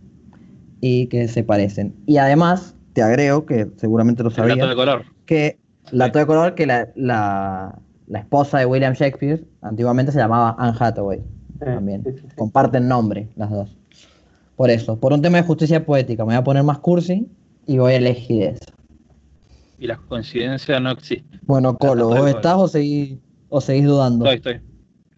y 0.81 1.05
que 1.07 1.27
se 1.27 1.43
parecen. 1.43 1.93
Y 2.07 2.17
además, 2.17 2.75
te 2.93 3.01
agrego, 3.03 3.45
que 3.45 3.67
seguramente 3.77 4.23
lo 4.23 4.29
El 4.29 4.35
dato 4.35 4.47
de 4.53 4.55
sabías, 4.59 4.75
color. 4.75 5.03
que 5.25 5.59
la 5.91 6.05
Sí. 6.07 6.11
de 6.19 6.25
color 6.25 6.55
que 6.55 6.65
la, 6.65 6.89
la, 6.95 7.77
la 8.07 8.19
esposa 8.19 8.57
de 8.59 8.65
William 8.65 8.93
Shakespeare 8.93 9.45
antiguamente 9.61 10.11
se 10.11 10.17
llamaba 10.19 10.55
Anne 10.57 10.75
Hathaway. 10.79 11.19
Eh, 11.19 11.65
También. 11.65 12.03
sí, 12.03 12.11
sí, 12.13 12.19
sí. 12.29 12.35
Comparten 12.35 12.87
nombre 12.87 13.27
las 13.35 13.49
dos. 13.51 13.77
Por 14.55 14.69
eso, 14.71 14.99
por 14.99 15.13
un 15.13 15.21
tema 15.21 15.37
de 15.37 15.43
justicia 15.43 15.85
poética, 15.85 16.23
me 16.25 16.33
voy 16.33 16.35
a 16.35 16.43
poner 16.43 16.63
más 16.63 16.79
cursi 16.79 17.27
y 17.67 17.77
voy 17.77 17.93
a 17.93 17.97
elegir 17.97 18.43
eso. 18.43 18.72
Y 19.83 19.87
las 19.87 19.99
coincidencias 19.99 20.81
no 20.81 20.91
existen. 20.91 21.41
Bueno, 21.41 21.77
Colo, 21.77 22.07
¿vos 22.07 22.29
estás 22.29 22.55
o 22.55 22.69
seguís, 22.69 23.17
o 23.49 23.59
seguís 23.59 23.83
dudando? 23.83 24.25
Estoy, 24.31 24.61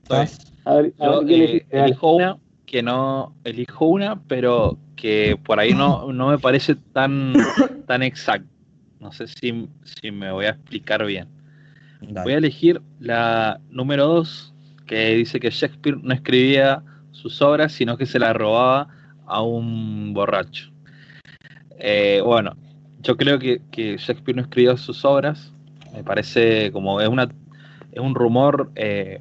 estoy. 0.01 0.25
A 0.65 0.73
ver, 0.73 0.93
a 0.97 1.05
Yo 1.05 1.23
ver 1.23 1.39
eh, 1.39 1.65
elijo 1.69 2.15
una 2.15 2.39
que 2.65 2.81
no 2.81 3.35
elijo 3.43 3.85
una, 3.85 4.19
pero 4.23 4.79
que 4.95 5.37
por 5.45 5.59
ahí 5.59 5.75
no, 5.75 6.11
no 6.11 6.29
me 6.29 6.39
parece 6.39 6.73
tan, 6.93 7.33
tan 7.85 8.01
exacto. 8.01 8.49
No 8.99 9.11
sé 9.11 9.27
si, 9.27 9.69
si 9.83 10.09
me 10.09 10.31
voy 10.31 10.45
a 10.45 10.49
explicar 10.49 11.05
bien. 11.05 11.27
Dale. 12.01 12.23
Voy 12.23 12.33
a 12.33 12.37
elegir 12.37 12.81
la 12.99 13.61
número 13.69 14.07
2, 14.07 14.51
que 14.87 15.13
dice 15.13 15.39
que 15.39 15.51
Shakespeare 15.51 15.99
no 16.01 16.11
escribía 16.11 16.81
sus 17.11 17.39
obras, 17.43 17.71
sino 17.71 17.97
que 17.97 18.07
se 18.07 18.17
las 18.17 18.35
robaba 18.35 18.87
a 19.27 19.43
un 19.43 20.15
borracho. 20.15 20.71
Eh, 21.77 22.19
bueno, 22.25 22.55
yo 23.05 23.15
creo 23.17 23.37
que, 23.39 23.61
que 23.71 23.97
Shakespeare 23.97 24.35
no 24.35 24.41
escribió 24.41 24.75
sus 24.77 25.05
obras. 25.05 25.53
Me 25.93 26.03
parece 26.03 26.71
como 26.71 26.99
es 26.99 27.07
una 27.07 27.29
es 27.91 27.99
un 28.01 28.15
rumor 28.15 28.71
eh, 28.75 29.19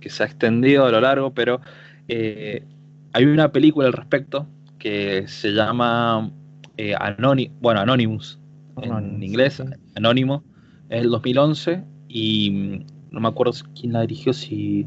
que 0.00 0.08
se 0.10 0.22
ha 0.22 0.26
extendido 0.26 0.86
a 0.86 0.90
lo 0.90 1.00
largo, 1.00 1.32
pero 1.32 1.60
eh, 2.08 2.62
hay 3.12 3.24
una 3.24 3.50
película 3.50 3.88
al 3.88 3.92
respecto 3.92 4.46
que 4.78 5.26
se 5.26 5.50
llama 5.52 6.30
eh, 6.76 6.94
Anony- 6.98 7.50
bueno, 7.60 7.80
Anonymous 7.80 8.38
en 8.80 9.22
inglés, 9.22 9.54
sí. 9.54 9.64
Anónimo, 9.96 10.42
es 10.88 11.02
el 11.02 11.10
2011 11.10 11.82
y 12.08 12.50
mm, 12.50 12.84
no 13.12 13.20
me 13.20 13.28
acuerdo 13.28 13.52
quién 13.78 13.92
la 13.92 14.02
dirigió, 14.02 14.32
si 14.32 14.86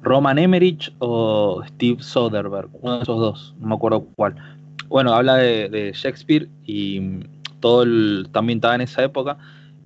Roman 0.00 0.38
Emmerich 0.38 0.92
o 0.98 1.62
Steve 1.66 2.02
Soderbergh, 2.02 2.70
uno 2.80 2.96
de 2.96 3.02
esos 3.02 3.18
dos, 3.18 3.54
no 3.58 3.68
me 3.68 3.74
acuerdo 3.74 4.06
cuál. 4.16 4.34
Bueno, 4.88 5.12
habla 5.12 5.36
de, 5.36 5.68
de 5.68 5.92
Shakespeare 5.92 6.48
y 6.64 7.00
mm, 7.00 7.20
todo 7.60 7.82
el, 7.82 8.22
está 8.26 8.38
ambientada 8.40 8.74
en 8.74 8.80
esa 8.82 9.02
época 9.04 9.38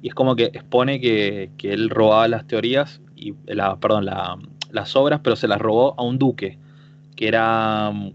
y 0.02 0.09
es 0.09 0.14
como 0.14 0.35
que 0.37 0.45
expone 0.47 1.00
que, 1.00 1.50
que 1.57 1.73
él 1.73 1.91
robaba 1.91 2.26
las 2.29 2.47
teorías 2.47 3.00
y 3.17 3.35
la, 3.47 3.76
perdón, 3.76 4.05
la- 4.07 4.37
las 4.71 4.97
obras, 4.97 5.21
pero 5.23 5.37
se 5.37 5.47
las 5.49 5.61
robó 5.61 5.95
a 5.99 6.02
un 6.02 6.19
duque 6.19 6.59
que 7.14 7.29
era 7.29 7.91
mm, 7.93 8.11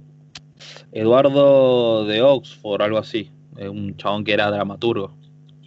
Eduardo 0.91 2.05
de 2.05 2.21
Oxford, 2.21 2.81
algo 2.81 2.97
así, 2.97 3.29
eh, 3.57 3.69
un 3.69 3.95
chabón 3.97 4.23
que 4.23 4.33
era 4.33 4.49
dramaturgo 4.49 5.11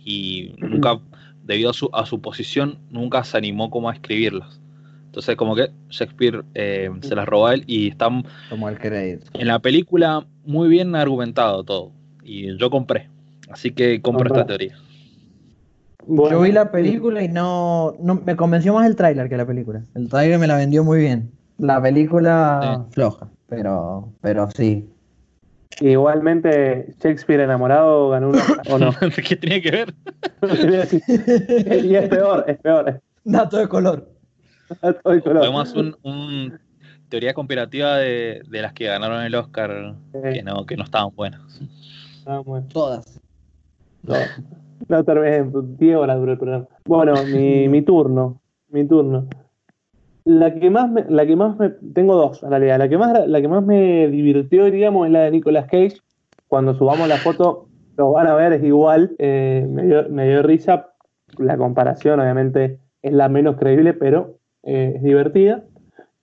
y 0.04 0.54
nunca, 0.58 0.98
debido 1.44 1.70
a 1.70 1.72
su, 1.74 1.90
a 1.92 2.06
su 2.06 2.20
posición, 2.20 2.78
nunca 2.90 3.22
se 3.24 3.36
animó 3.36 3.70
como 3.70 3.88
a 3.90 3.92
escribirlas. 3.94 4.60
Entonces 5.06 5.34
como 5.36 5.56
que 5.56 5.70
Shakespeare 5.88 6.44
eh, 6.54 6.90
se 7.02 7.14
las 7.16 7.26
robó 7.26 7.48
a 7.48 7.54
él 7.54 7.64
y 7.66 7.88
está 7.88 8.08
Como 8.48 8.68
el 8.68 8.78
crédito. 8.78 9.26
en 9.34 9.48
la 9.48 9.58
película 9.58 10.24
muy 10.44 10.68
bien 10.68 10.94
argumentado 10.94 11.64
todo. 11.64 11.92
Y 12.22 12.56
yo 12.58 12.70
compré. 12.70 13.08
Así 13.50 13.72
que 13.72 14.00
compro 14.00 14.26
esta 14.26 14.46
teoría. 14.46 14.76
Bueno, 16.06 16.38
Yo 16.38 16.42
vi 16.42 16.52
la 16.52 16.70
película 16.72 17.22
y 17.22 17.28
no, 17.28 17.94
no 18.00 18.14
me 18.16 18.34
convenció 18.36 18.74
más 18.74 18.86
el 18.86 18.96
tráiler 18.96 19.28
que 19.28 19.36
la 19.36 19.46
película. 19.46 19.82
El 19.94 20.08
tráiler 20.08 20.38
me 20.38 20.46
la 20.46 20.56
vendió 20.56 20.82
muy 20.82 20.98
bien. 20.98 21.30
La 21.58 21.80
película 21.80 22.86
floja, 22.90 23.28
pero, 23.48 24.08
pero 24.22 24.50
sí. 24.50 24.88
Igualmente, 25.80 26.94
Shakespeare 27.02 27.40
enamorado 27.40 28.08
ganó 28.10 28.30
una. 28.30 28.42
¿O 28.70 28.78
no? 28.78 28.92
¿Qué 29.28 29.36
tenía 29.36 29.60
que 29.60 29.70
ver? 29.70 29.94
y 31.84 31.94
es 31.94 32.08
peor, 32.08 32.44
es 32.48 32.58
peor. 32.58 33.00
Dato 33.24 33.58
de 33.58 33.68
color. 33.68 34.10
Todo 34.80 35.12
el 35.12 35.22
color. 35.22 35.38
Podemos 35.40 35.74
un, 35.74 35.96
un 36.02 36.58
teoría 37.08 37.34
conspirativa 37.34 37.96
de, 37.96 38.42
de 38.48 38.62
las 38.62 38.72
que 38.72 38.86
ganaron 38.86 39.22
el 39.22 39.34
Oscar 39.34 39.94
que 40.32 40.42
no, 40.42 40.64
que 40.64 40.76
no 40.76 40.84
estaban 40.84 41.14
buenas. 41.14 41.40
ah, 42.26 42.38
bueno. 42.44 42.66
Todas. 42.72 43.19
No, 44.02 44.14
no 44.88 45.04
terminé, 45.04 45.50
10 45.78 45.96
horas 45.96 46.18
duró 46.18 46.32
el 46.32 46.38
programa. 46.38 46.66
Bueno, 46.86 47.14
mi, 47.32 47.68
mi 47.68 47.82
turno, 47.82 48.40
mi 48.68 48.86
turno. 48.86 49.26
La 50.24 50.54
que 50.54 50.70
más 50.70 50.90
me, 50.90 51.04
la 51.08 51.26
que 51.26 51.36
más 51.36 51.56
tengo 51.94 52.14
dos 52.14 52.42
en 52.42 52.50
realidad. 52.50 52.78
La 52.78 52.88
que 52.88 52.98
más, 52.98 53.26
la 53.26 53.40
que 53.40 53.48
más 53.48 53.64
me 53.64 54.08
divirtió, 54.08 54.64
diríamos, 54.66 55.06
es 55.06 55.12
la 55.12 55.22
de 55.22 55.30
Nicolas 55.30 55.66
Cage. 55.66 55.96
Cuando 56.46 56.74
subamos 56.74 57.08
la 57.08 57.16
foto, 57.16 57.68
lo 57.96 58.12
van 58.12 58.26
a 58.26 58.34
ver, 58.34 58.52
es 58.52 58.64
igual. 58.64 59.14
Eh, 59.18 59.66
me, 59.68 59.84
dio, 59.86 60.08
me 60.08 60.28
dio 60.28 60.42
risa. 60.42 60.92
La 61.38 61.56
comparación, 61.56 62.20
obviamente, 62.20 62.78
es 63.02 63.12
la 63.12 63.28
menos 63.28 63.56
creíble, 63.56 63.94
pero 63.94 64.36
eh, 64.62 64.94
es 64.96 65.02
divertida. 65.02 65.64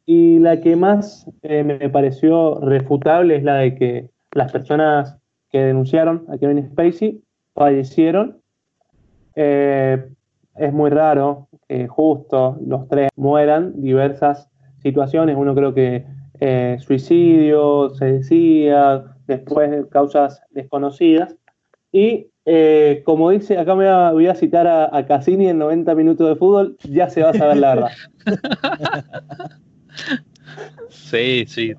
Y 0.06 0.40
la 0.40 0.62
que 0.62 0.76
más 0.76 1.30
eh, 1.42 1.64
me 1.64 1.90
pareció 1.90 2.60
refutable 2.62 3.36
es 3.36 3.44
la 3.44 3.56
de 3.56 3.76
que 3.76 4.10
las 4.32 4.52
personas 4.52 5.18
que 5.50 5.60
denunciaron 5.60 6.26
a 6.30 6.38
Kevin 6.38 6.70
Spacey 6.72 7.22
fallecieron. 7.58 8.40
Eh, 9.36 10.10
es 10.56 10.74
muy 10.74 10.90
raro 10.92 11.50
que 11.68 11.88
justo 11.88 12.58
los 12.66 12.88
tres 12.88 13.10
mueran, 13.16 13.82
diversas 13.82 14.50
situaciones, 14.82 15.36
uno 15.36 15.56
creo 15.56 15.74
que 15.74 16.06
eh, 16.40 16.78
suicidio, 16.80 17.90
se 17.90 18.06
decía, 18.06 19.04
después 19.26 19.88
causas 19.90 20.42
desconocidas. 20.52 21.36
Y 21.92 22.28
eh, 22.46 23.02
como 23.06 23.32
dice, 23.32 23.58
acá 23.58 23.76
me 23.76 23.92
voy 24.12 24.28
a, 24.28 24.36
citar 24.36 24.68
a, 24.68 24.96
a 24.96 25.06
Cassini 25.06 25.48
en 25.48 25.58
90 25.58 25.96
minutos 25.96 26.30
de 26.30 26.36
fútbol, 26.36 26.78
ya 26.84 27.10
se 27.10 27.24
va 27.24 27.32
a 27.32 27.34
saber 27.34 27.58
la 27.58 27.76
verdad. 27.76 27.92
Sí, 30.90 31.46
sí. 31.48 31.74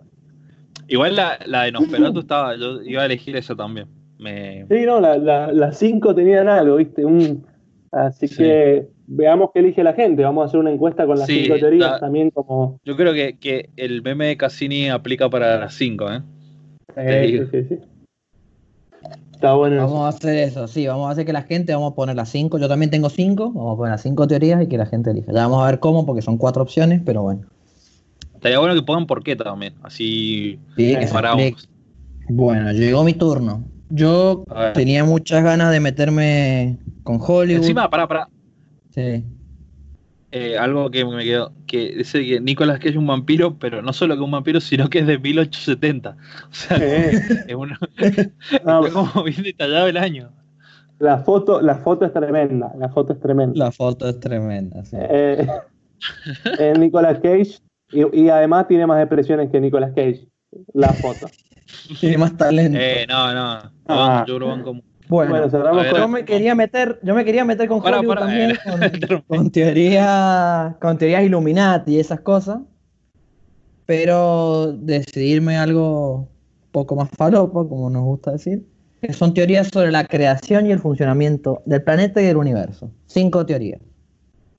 Igual 0.88 1.16
la, 1.16 1.38
la 1.46 1.64
de 1.64 1.72
Nosferatu 1.72 2.20
estaba, 2.20 2.56
yo 2.56 2.82
iba 2.82 3.02
a 3.02 3.06
elegir 3.06 3.36
esa 3.36 3.54
también. 3.54 3.97
Me, 4.18 4.66
Sí, 4.68 4.84
no, 4.84 5.00
las 5.00 5.22
la, 5.54 5.72
cinco 5.72 6.14
tenían 6.14 6.48
algo, 6.48 6.76
¿viste? 6.76 7.04
Un, 7.04 7.44
así 7.92 8.26
Sí. 8.28 8.36
que 8.36 8.88
veamos 9.06 9.50
qué 9.54 9.60
elige 9.60 9.82
la 9.82 9.94
gente. 9.94 10.22
Vamos 10.22 10.42
a 10.42 10.46
hacer 10.46 10.60
una 10.60 10.70
encuesta 10.70 11.06
con 11.06 11.18
las 11.18 11.26
Sí, 11.26 11.44
cinco 11.44 11.58
teorías 11.58 11.92
la- 11.92 12.00
también 12.00 12.30
como... 12.30 12.80
yo 12.84 12.96
creo 12.96 13.12
que, 13.14 13.38
que 13.38 13.70
el 13.76 14.02
meme 14.02 14.26
de 14.26 14.36
Cassini 14.36 14.90
aplica 14.90 15.30
para 15.30 15.58
las 15.58 15.74
5, 15.74 16.10
¿eh? 16.10 16.20
Eh, 16.96 17.46
sí, 17.52 17.62
sí, 17.62 17.68
sí. 17.68 17.80
Está 19.32 19.54
bueno. 19.54 19.76
eso. 19.76 19.86
Vamos 19.86 20.04
a 20.06 20.08
hacer 20.08 20.36
eso, 20.36 20.66
sí, 20.66 20.86
vamos 20.88 21.08
a 21.08 21.12
hacer 21.12 21.24
que 21.24 21.32
la 21.32 21.42
gente, 21.42 21.72
vamos 21.72 21.92
a 21.92 21.94
poner 21.94 22.16
las 22.16 22.28
cinco, 22.28 22.58
yo 22.58 22.66
también 22.68 22.90
tengo 22.90 23.08
cinco, 23.08 23.52
vamos 23.52 23.74
a 23.74 23.76
poner 23.76 23.92
las 23.92 24.02
cinco 24.02 24.26
teorías 24.26 24.60
y 24.60 24.66
que 24.66 24.76
la 24.76 24.86
gente 24.86 25.12
elija. 25.12 25.32
Ya 25.32 25.42
vamos 25.46 25.62
a 25.62 25.70
ver 25.70 25.78
cómo, 25.78 26.04
porque 26.04 26.22
son 26.22 26.38
cuatro 26.38 26.62
opciones, 26.64 27.00
pero 27.06 27.22
bueno. 27.22 27.42
Estaría 28.34 28.58
bueno 28.58 28.74
que 28.74 28.82
pongan 28.82 29.06
por 29.06 29.22
qué 29.22 29.36
también, 29.36 29.74
así 29.82 30.58
Sí, 30.76 30.96
que. 30.96 31.54
Bueno, 32.28 32.72
llegó 32.72 33.04
mi 33.04 33.14
turno. 33.14 33.62
Yo 33.90 34.44
tenía 34.74 35.04
muchas 35.04 35.42
ganas 35.42 35.70
de 35.72 35.80
meterme 35.80 36.78
con 37.04 37.18
Hollywood. 37.20 37.62
Encima, 37.62 37.88
pará, 37.88 38.06
pará. 38.06 38.28
Sí. 38.90 39.24
Eh, 40.30 40.58
algo 40.58 40.90
que 40.90 41.06
me 41.06 41.24
quedó, 41.24 41.52
que 41.66 41.94
dice 41.96 42.22
que 42.22 42.38
Nicolas 42.38 42.78
Cage 42.78 42.90
es 42.90 42.96
un 42.96 43.06
vampiro, 43.06 43.58
pero 43.58 43.80
no 43.80 43.94
solo 43.94 44.14
que 44.14 44.20
un 44.20 44.30
vampiro, 44.30 44.60
sino 44.60 44.90
que 44.90 44.98
es 44.98 45.06
de 45.06 45.18
1870. 45.18 46.10
O 46.10 46.54
sea, 46.54 46.76
Eh, 46.78 47.12
es 47.48 47.54
una, 47.54 47.78
no, 48.66 48.86
está 48.86 48.92
como 48.92 49.24
bien 49.24 49.42
detallado 49.42 49.86
el 49.86 49.96
año. 49.96 50.30
la, 50.98 51.18
foto, 51.18 51.62
la 51.62 51.76
foto 51.76 52.04
es 52.04 52.12
tremenda. 52.12 52.70
La 52.78 52.90
foto 52.90 53.14
es 53.14 53.20
tremenda. 53.20 53.54
La 53.56 53.72
foto 53.72 54.06
es 54.06 54.20
tremenda. 54.20 54.84
sí. 54.84 54.96
Eh, 55.00 55.46
es 56.58 56.78
Nicolas 56.78 57.20
Cage 57.20 57.58
y, 57.90 58.20
y 58.24 58.28
además 58.28 58.68
tiene 58.68 58.86
más 58.86 59.00
expresiones 59.00 59.50
que 59.50 59.60
Nicolas 59.62 59.92
Cage. 59.96 60.28
La 60.74 60.92
foto. 60.92 61.26
Tiene 62.00 62.18
más 62.18 62.36
talento. 62.36 62.78
Eh, 62.80 63.06
no, 63.08 63.32
no, 63.34 63.62
no 63.62 63.70
Ah. 63.88 64.24
yo 64.26 64.38
lo 64.38 64.48
banco 64.48 64.74
mucho. 64.74 64.86
Bueno, 65.08 65.30
Bueno, 65.30 65.48
cerramos 65.50 65.82
ver, 65.82 65.90
con. 65.92 66.00
yo 66.00 66.08
me 66.08 66.24
quería 66.26 66.54
meter, 66.54 67.00
yo 67.02 67.14
me 67.14 67.24
quería 67.24 67.42
meter 67.44 67.66
con 67.66 67.80
Para, 67.82 67.98
Hollywood 68.00 68.14
para, 68.14 68.26
también, 68.26 68.50
eh, 68.50 68.58
con, 69.08 69.20
con 69.38 69.50
teoría, 69.50 70.76
con 70.80 70.98
teorías 70.98 71.24
Illuminati 71.24 71.94
y 71.94 71.98
esas 72.00 72.20
cosas. 72.20 72.58
Pero 73.86 74.72
decidirme 74.74 75.56
algo 75.56 76.28
poco 76.72 76.94
más 76.94 77.08
falopa, 77.10 77.66
como 77.66 77.88
nos 77.88 78.02
gusta 78.04 78.32
decir, 78.32 78.66
que 79.00 79.12
son 79.14 79.32
teorías 79.32 79.68
sobre 79.68 79.90
la 79.90 80.04
creación 80.04 80.66
y 80.66 80.72
el 80.72 80.78
funcionamiento 80.78 81.62
del 81.64 81.82
planeta 81.82 82.20
y 82.20 82.26
del 82.26 82.36
universo. 82.36 82.90
Cinco 83.06 83.46
teorías. 83.46 83.80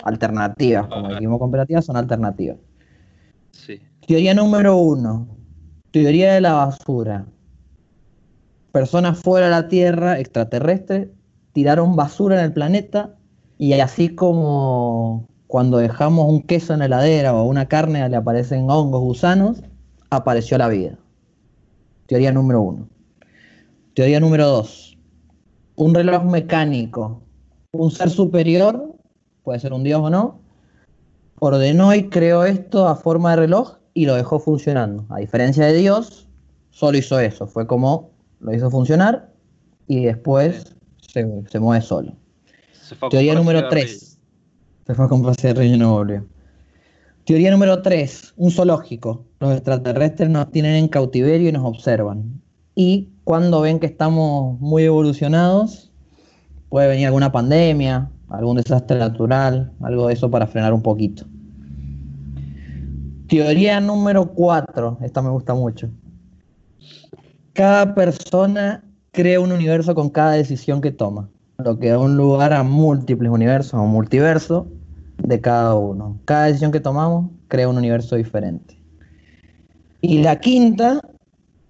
Alternativas, 0.04 0.88
como 0.88 1.10
dijimos 1.10 1.38
comparativas, 1.40 1.86
son 1.86 1.98
alternativas. 1.98 2.58
Sí. 3.52 3.80
Teoría 4.08 4.34
número 4.34 4.78
uno. 4.78 5.28
Teoría 5.92 6.34
de 6.36 6.42
la 6.42 6.54
basura. 6.54 7.26
Personas 8.72 9.18
fuera 9.18 9.48
de 9.48 9.52
la 9.52 9.68
Tierra, 9.70 10.20
extraterrestres, 10.20 11.08
tiraron 11.54 11.96
basura 11.96 12.38
en 12.38 12.46
el 12.46 12.54
planeta 12.54 13.16
y 13.58 13.74
así 13.74 14.14
como 14.14 15.26
cuando 15.48 15.80
dejamos 15.80 16.30
un 16.30 16.44
queso 16.44 16.74
en 16.74 16.80
la 16.80 16.86
heladera 16.86 17.34
o 17.34 17.44
una 17.46 17.68
carne 17.68 18.08
le 18.08 18.16
aparecen 18.16 18.70
hongos, 18.70 19.02
gusanos, 19.02 19.64
apareció 20.12 20.60
la 20.60 20.68
vida. 20.68 21.00
Teoría 22.06 22.32
número 22.32 22.62
uno. 22.62 22.88
Teoría 23.96 24.20
número 24.20 24.48
dos. 24.48 24.96
Un 25.76 25.96
reloj 25.96 26.24
mecánico. 26.24 27.24
Un 27.72 27.90
ser 27.90 28.12
superior, 28.12 28.94
puede 29.42 29.60
ser 29.60 29.74
un 29.74 29.84
dios 29.84 30.02
o 30.02 30.12
no, 30.12 30.40
ordenó 31.40 31.96
y 31.96 32.10
creó 32.10 32.46
esto 32.46 32.88
a 32.88 32.96
forma 32.96 33.32
de 33.32 33.38
reloj 33.38 33.79
y 34.00 34.06
lo 34.06 34.16
dejó 34.16 34.40
funcionando. 34.40 35.06
A 35.10 35.18
diferencia 35.18 35.66
de 35.66 35.74
Dios, 35.74 36.26
solo 36.72 36.98
hizo 36.98 37.20
eso. 37.20 37.48
Fue 37.48 37.68
como 37.68 38.12
lo 38.40 38.54
hizo 38.54 38.72
funcionar 38.72 39.30
y 39.88 40.06
después 40.06 40.74
se, 41.02 41.28
se 41.50 41.60
mueve 41.60 41.84
solo. 41.84 42.14
Se 42.82 42.96
Teoría 43.10 43.36
número 43.36 43.60
cigarrillos. 43.60 44.00
3. 44.00 44.20
Se 44.88 44.96
fue 44.96 45.04
a 45.04 45.10
comprar 45.10 45.36
cigarrillo 45.36 45.76
y 45.76 45.78
no 45.78 45.96
volvió. 45.96 46.26
Teoría 47.26 47.52
número 47.52 47.82
3. 47.82 48.36
Un 48.38 48.52
zoológico. 48.52 49.26
Los 49.42 49.52
extraterrestres 49.52 50.30
nos 50.30 50.50
tienen 50.50 50.76
en 50.76 50.88
cautiverio 50.88 51.50
y 51.50 51.52
nos 51.52 51.66
observan. 51.66 52.42
Y 52.76 53.10
cuando 53.26 53.60
ven 53.60 53.80
que 53.82 53.88
estamos 53.88 54.58
muy 54.62 54.84
evolucionados, 54.84 55.92
puede 56.70 56.88
venir 56.88 57.08
alguna 57.08 57.34
pandemia, 57.34 58.10
algún 58.30 58.56
desastre 58.56 58.98
natural, 58.98 59.74
algo 59.82 60.08
de 60.08 60.14
eso 60.14 60.32
para 60.32 60.48
frenar 60.48 60.74
un 60.74 60.84
poquito. 60.84 61.26
Teoría 63.30 63.80
número 63.80 64.26
4. 64.34 64.98
Esta 65.02 65.22
me 65.22 65.30
gusta 65.30 65.54
mucho. 65.54 65.88
Cada 67.54 67.94
persona 67.94 68.84
crea 69.12 69.40
un 69.40 69.52
universo 69.52 69.94
con 69.94 70.10
cada 70.10 70.32
decisión 70.32 70.82
que 70.82 70.90
toma, 70.90 71.30
lo 71.60 71.78
que 71.78 71.90
da 71.90 72.00
un 72.00 72.18
lugar 72.18 72.54
a 72.54 72.64
múltiples 72.64 73.32
universos 73.32 73.76
o 73.76 73.86
multiverso 73.86 74.66
de 75.18 75.40
cada 75.40 75.76
uno. 75.76 76.18
Cada 76.26 76.46
decisión 76.46 76.72
que 76.72 76.80
tomamos 76.80 77.30
crea 77.50 77.70
un 77.70 77.78
universo 77.78 78.16
diferente. 78.16 78.80
Y 80.02 80.24
la 80.24 80.40
quinta, 80.40 81.00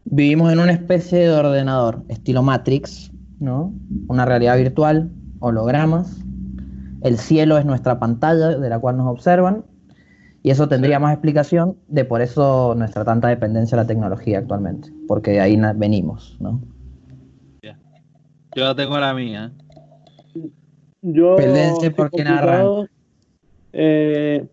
vivimos 0.06 0.54
en 0.54 0.60
una 0.60 0.72
especie 0.72 1.20
de 1.20 1.32
ordenador, 1.32 2.04
estilo 2.08 2.42
Matrix, 2.42 3.12
¿no? 3.42 3.74
Una 4.08 4.24
realidad 4.24 4.56
virtual, 4.56 5.12
hologramas. 5.40 6.16
El 7.02 7.18
cielo 7.18 7.58
es 7.58 7.66
nuestra 7.66 8.00
pantalla 8.00 8.58
de 8.58 8.70
la 8.70 8.80
cual 8.80 8.96
nos 8.96 9.08
observan. 9.08 9.66
Y 10.42 10.52
eso 10.52 10.70
tendría 10.70 11.00
más 11.00 11.14
explicación 11.14 11.78
de 11.88 12.06
por 12.06 12.22
eso 12.22 12.74
nuestra 12.76 13.04
tanta 13.04 13.28
dependencia 13.28 13.78
de 13.78 13.84
la 13.84 13.88
tecnología 13.88 14.40
actualmente, 14.40 14.90
porque 15.08 15.32
de 15.32 15.42
ahí 15.42 15.60
venimos, 15.76 16.38
¿no? 16.40 16.62
Yo 17.62 17.74
ya 18.64 18.74
tengo 18.76 18.98
la 19.00 19.14
mía. 19.14 19.52
Yo. 21.02 21.36
Peldense 21.36 21.74
estoy 21.74 21.90
por 21.92 22.10
quién 22.10 22.28
complicado. 22.28 22.88
Eh, 23.74 24.48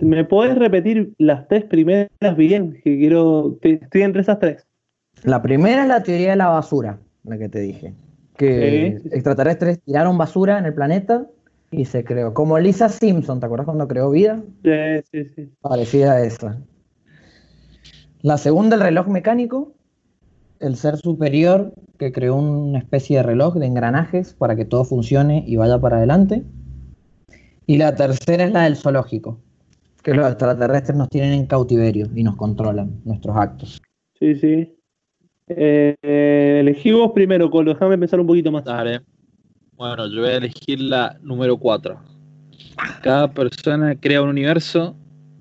¿Me 0.00 0.24
podés 0.24 0.56
repetir 0.56 1.12
las 1.18 1.46
tres 1.48 1.64
primeras 1.64 2.08
bien? 2.36 2.80
Que 2.82 2.96
quiero. 2.96 3.58
te- 3.60 3.80
Estoy 3.82 4.02
entre 4.02 4.22
esas 4.22 4.38
tres. 4.38 4.66
La 5.24 5.42
primera 5.42 5.82
es 5.82 5.88
la 5.88 6.02
teoría 6.02 6.30
de 6.30 6.36
la 6.36 6.48
basura, 6.48 6.98
la 7.24 7.36
que 7.36 7.48
te 7.50 7.60
dije. 7.60 7.92
Que 8.36 8.98
extraterrestres 9.12 9.80
tiraron 9.82 10.16
basura 10.16 10.58
en 10.58 10.64
el 10.66 10.74
planeta 10.74 11.26
y 11.70 11.84
se 11.84 12.04
creó. 12.04 12.34
Como 12.34 12.58
Lisa 12.58 12.88
Simpson, 12.88 13.40
¿te 13.40 13.46
acuerdas 13.46 13.66
cuando 13.66 13.88
creó 13.88 14.10
vida? 14.10 14.42
Sí, 14.62 14.70
sí, 15.10 15.30
sí. 15.34 15.52
Parecida 15.60 16.12
a 16.12 16.22
esa. 16.22 16.62
La 18.22 18.38
segunda, 18.38 18.76
el 18.76 18.82
reloj 18.82 19.08
mecánico. 19.08 19.72
El 20.58 20.76
ser 20.76 20.96
superior 20.96 21.74
que 21.98 22.12
creó 22.12 22.36
una 22.36 22.78
especie 22.78 23.18
de 23.18 23.22
reloj 23.22 23.56
de 23.56 23.66
engranajes 23.66 24.32
para 24.34 24.56
que 24.56 24.64
todo 24.64 24.84
funcione 24.84 25.44
y 25.46 25.56
vaya 25.56 25.78
para 25.78 25.98
adelante. 25.98 26.44
Y 27.66 27.76
la 27.76 27.94
tercera 27.94 28.44
es 28.44 28.52
la 28.52 28.62
del 28.62 28.76
zoológico. 28.76 29.38
Que 30.02 30.14
los 30.14 30.26
extraterrestres 30.26 30.96
nos 30.96 31.08
tienen 31.08 31.32
en 31.32 31.46
cautiverio 31.46 32.08
y 32.14 32.22
nos 32.22 32.36
controlan 32.36 33.00
nuestros 33.04 33.36
actos. 33.36 33.82
Sí, 34.18 34.34
sí. 34.36 34.72
Eh, 35.48 35.94
eh, 36.00 36.58
elegí 36.60 36.92
vos 36.92 37.12
primero, 37.12 37.50
Colo. 37.50 37.74
Déjame 37.74 37.98
pensar 37.98 38.20
un 38.20 38.26
poquito 38.26 38.50
más. 38.50 38.64
Dale. 38.64 39.00
Bueno, 39.76 40.06
yo 40.08 40.22
voy 40.22 40.30
a 40.30 40.36
elegir 40.36 40.80
la 40.80 41.16
número 41.22 41.56
4. 41.56 42.00
Cada 43.02 43.30
persona 43.30 43.94
crea 43.98 44.22
un 44.22 44.30
universo 44.30 44.96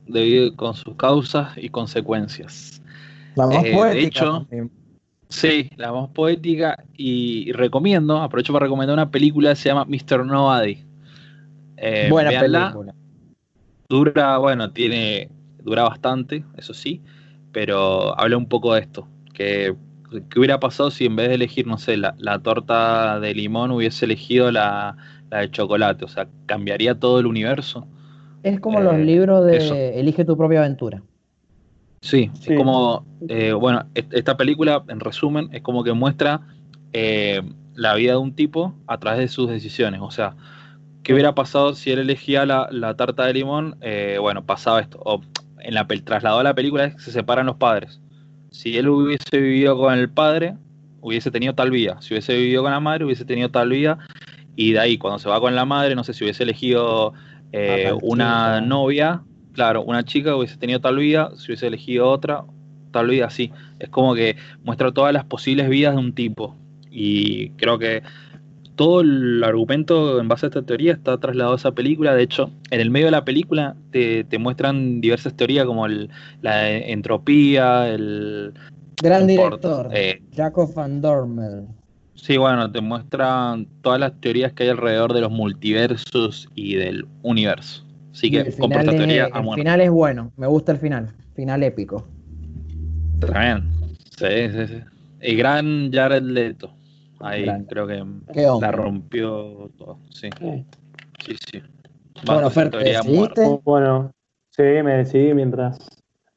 debido 0.08 0.56
con 0.56 0.74
sus 0.74 0.96
causas 0.96 1.58
y 1.58 1.70
consecuencias. 1.70 2.82
La 3.36 3.48
más 3.48 3.64
Eh, 3.64 3.70
de 3.70 3.74
poética 3.74 4.08
hecho, 4.08 4.32
también. 4.40 4.72
Sí, 5.30 5.70
la 5.78 5.92
más 5.92 6.10
poética 6.10 6.84
y, 6.96 7.50
y 7.50 7.52
recomiendo, 7.52 8.18
aprovecho 8.18 8.54
para 8.54 8.66
recomendar 8.66 8.94
una 8.94 9.10
película 9.10 9.50
que 9.52 9.56
se 9.56 9.70
llama 9.70 9.86
Mr. 9.86 10.26
Nobody. 10.26 10.78
Eh, 11.78 12.08
Buena 12.10 12.30
véanla. 12.30 12.72
película. 12.72 12.96
Dura, 13.90 14.38
bueno, 14.38 14.72
tiene, 14.72 15.30
dura 15.64 15.84
bastante, 15.84 16.44
eso 16.58 16.74
sí, 16.74 17.02
pero 17.52 18.18
habla 18.20 18.38
un 18.38 18.48
poco 18.48 18.74
de 18.74 18.82
esto, 18.82 19.08
que, 19.34 19.76
que 20.30 20.40
hubiera 20.40 20.60
pasado 20.60 20.92
si 20.92 21.06
en 21.06 21.16
vez 21.16 21.30
de 21.30 21.36
elegir, 21.36 21.68
no 21.68 21.78
sé, 21.78 21.98
la, 21.98 22.16
la 22.18 22.40
torta 22.40 23.20
de 23.20 23.34
limón 23.34 23.72
hubiese 23.72 24.06
elegido 24.06 24.52
la, 24.52 24.98
la 25.30 25.40
de 25.40 25.52
chocolate, 25.52 26.06
o 26.06 26.08
sea, 26.08 26.28
cambiaría 26.46 26.96
todo 26.96 27.20
el 27.20 27.26
universo. 27.26 27.88
Es 28.44 28.60
como 28.60 28.80
Eh, 28.80 28.84
los 28.84 28.98
libros 29.00 29.46
de 29.46 29.58
eso. 29.58 29.74
Elige 29.74 30.26
tu 30.26 30.38
propia 30.38 30.60
aventura. 30.60 31.02
Sí, 32.02 32.30
Sí. 32.40 32.52
es 32.52 32.58
como, 32.58 33.04
eh, 33.28 33.54
bueno, 33.54 33.86
est- 33.96 34.14
esta 34.14 34.38
película, 34.38 34.84
en 34.88 35.00
resumen, 35.00 35.50
es 35.52 35.62
como 35.62 35.84
que 35.84 35.94
muestra 35.94 36.42
eh, 36.94 37.42
la 37.74 37.96
vida 37.96 38.12
de 38.14 38.18
un 38.20 38.34
tipo 38.36 38.74
a 38.88 39.00
través 39.00 39.20
de 39.20 39.28
sus 39.28 39.50
decisiones. 39.50 40.02
O 40.02 40.12
sea, 40.12 40.36
¿qué 41.04 41.14
hubiera 41.14 41.36
pasado 41.36 41.74
si 41.76 41.92
él 41.92 42.00
elegía 42.00 42.46
la, 42.46 42.68
la 42.72 42.96
tarta 42.96 43.26
de 43.26 43.34
limón? 43.34 43.78
Eh, 43.82 44.18
bueno, 44.22 44.46
pasaba 44.46 44.82
esto. 44.82 45.00
O 45.04 45.22
en 45.60 45.74
la 45.74 45.88
trasladado 45.88 46.42
a 46.42 46.44
la 46.44 46.54
película 46.56 46.86
es 46.86 46.96
que 46.96 47.02
se 47.02 47.12
separan 47.12 47.46
los 47.48 47.58
padres. 47.58 48.02
Si 48.56 48.78
él 48.78 48.88
hubiese 48.88 49.38
vivido 49.38 49.78
con 49.78 49.94
el 49.94 50.10
padre, 50.10 50.56
hubiese 51.02 51.30
tenido 51.30 51.54
tal 51.54 51.72
vida. 51.72 52.02
Si 52.02 52.14
hubiese 52.14 52.36
vivido 52.38 52.64
con 52.64 52.72
la 52.72 52.80
madre, 52.80 53.04
hubiese 53.06 53.26
tenido 53.26 53.50
tal 53.52 53.70
vida. 53.70 54.00
Y 54.56 54.72
de 54.72 54.80
ahí, 54.80 54.98
cuando 54.98 55.20
se 55.20 55.28
va 55.30 55.42
con 55.42 55.54
la 55.56 55.66
madre, 55.66 55.94
no 55.94 56.04
sé 56.06 56.14
si 56.14 56.24
hubiese 56.24 56.44
elegido 56.44 57.14
eh, 57.52 57.92
Ah, 57.92 57.96
una 58.02 58.62
chica. 58.62 58.62
novia, 58.62 59.24
claro, 59.54 59.84
una 59.84 60.04
chica 60.06 60.36
hubiese 60.36 60.58
tenido 60.58 60.80
tal 60.80 60.96
vida, 60.98 61.32
si 61.36 61.48
hubiese 61.48 61.68
elegido 61.68 62.10
otra, 62.10 62.46
tal 62.92 63.08
vida 63.10 63.26
así. 63.26 63.52
Es 63.80 63.90
como 63.90 64.16
que 64.16 64.38
muestra 64.64 64.92
todas 64.94 65.14
las 65.14 65.26
posibles 65.26 65.68
vidas 65.70 65.94
de 65.96 66.00
un 66.00 66.14
tipo. 66.14 66.56
Y 66.90 67.50
creo 67.52 67.78
que 67.78 68.04
todo 68.76 69.02
el 69.02 69.44
argumento 69.44 70.20
en 70.20 70.28
base 70.28 70.46
a 70.46 70.50
esta 70.50 70.62
teoría 70.62 70.94
está 70.94 71.18
trasladado 71.18 71.54
a 71.54 71.58
esa 71.58 71.72
película. 71.72 72.14
De 72.14 72.24
hecho, 72.24 72.52
en 72.72 72.82
el 72.82 72.90
medio 72.90 73.08
de 73.08 73.12
la 73.12 73.26
película 73.26 73.76
te, 73.92 74.24
te 74.26 74.38
muestran 74.38 75.02
diversas 75.02 75.34
teorías 75.36 75.66
como 75.66 75.86
el- 75.86 76.10
la 76.42 76.70
entropía, 76.72 77.90
el... 77.90 78.54
Gran 79.02 79.28
director, 79.28 79.90
eh, 79.94 80.22
Jacob 80.36 80.74
Van 80.74 81.02
Dormel. 81.02 81.68
Sí, 82.16 82.38
bueno, 82.38 82.72
te 82.72 82.82
muestran 82.82 83.68
todas 83.82 84.00
las 84.00 84.14
teorías 84.22 84.54
que 84.54 84.64
hay 84.64 84.70
alrededor 84.70 85.14
de 85.14 85.22
los 85.22 85.32
multiversos 85.32 86.50
y 86.56 86.76
del 86.76 87.06
universo. 87.22 87.84
Así 88.14 88.32
que 88.32 88.40
el 88.40 88.56
compro 88.56 88.80
esta 88.80 88.96
teoría 88.96 89.26
es, 89.26 89.32
el 89.36 89.54
final 89.56 89.82
es 89.82 89.90
bueno, 89.92 90.32
me 90.38 90.48
gusta 90.48 90.72
el 90.72 90.78
final, 90.78 91.10
final 91.36 91.62
épico. 91.64 92.08
También. 93.20 93.64
Sí, 94.18 94.50
sí, 94.52 94.68
sí. 94.68 94.80
Y 95.22 95.36
gran 95.36 95.92
Jared 95.92 96.24
Leto. 96.24 96.72
Ahí 97.20 97.44
Gran. 97.44 97.66
creo 97.66 97.88
que 97.88 98.04
la 98.60 98.72
rompió 98.72 99.70
todo. 99.78 100.00
Sí, 100.10 100.30
Eh, 100.42 100.66
sí, 101.26 101.36
sí. 101.50 101.62
Bueno, 102.26 102.50
Fer, 102.50 102.72
muerte. 103.06 103.60
Bueno, 103.64 104.12
sí, 104.50 104.64
me 104.64 104.98
decidí 104.98 105.34
mientras 105.34 105.78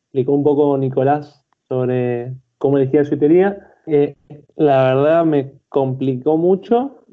explicó 0.04 0.32
un 0.32 0.42
poco 0.44 0.76
Nicolás 0.78 1.44
sobre 1.68 2.34
cómo 2.58 2.78
elegía 2.78 3.04
su 3.04 3.18
teoría. 3.18 3.58
Eh, 3.86 4.14
la 4.56 4.94
verdad 4.94 5.24
me 5.24 5.52
complicó 5.68 6.36
mucho, 6.36 7.04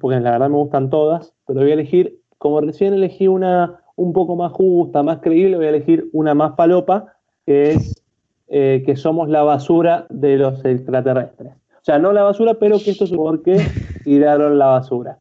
porque 0.00 0.20
la 0.20 0.32
verdad 0.32 0.48
me 0.48 0.56
gustan 0.56 0.90
todas, 0.90 1.34
pero 1.46 1.60
voy 1.60 1.70
a 1.70 1.74
elegir, 1.74 2.20
como 2.38 2.60
recién 2.60 2.94
elegí 2.94 3.28
una 3.28 3.80
un 3.96 4.12
poco 4.12 4.36
más 4.36 4.52
justa, 4.52 5.02
más 5.02 5.18
creíble, 5.18 5.56
voy 5.56 5.66
a 5.66 5.70
elegir 5.70 6.08
una 6.12 6.32
más 6.32 6.52
palopa, 6.52 7.16
que 7.44 7.72
es 7.72 8.04
eh, 8.46 8.82
que 8.86 8.94
somos 8.94 9.28
la 9.28 9.42
basura 9.42 10.06
de 10.08 10.36
los 10.36 10.64
extraterrestres. 10.64 11.52
O 11.88 11.90
sea, 11.90 11.98
no 11.98 12.12
la 12.12 12.22
basura, 12.22 12.52
pero 12.52 12.78
que 12.78 12.90
esto 12.90 13.04
es 13.04 13.12
porque 13.12 13.66
tiraron 14.04 14.58
la 14.58 14.66
basura. 14.66 15.20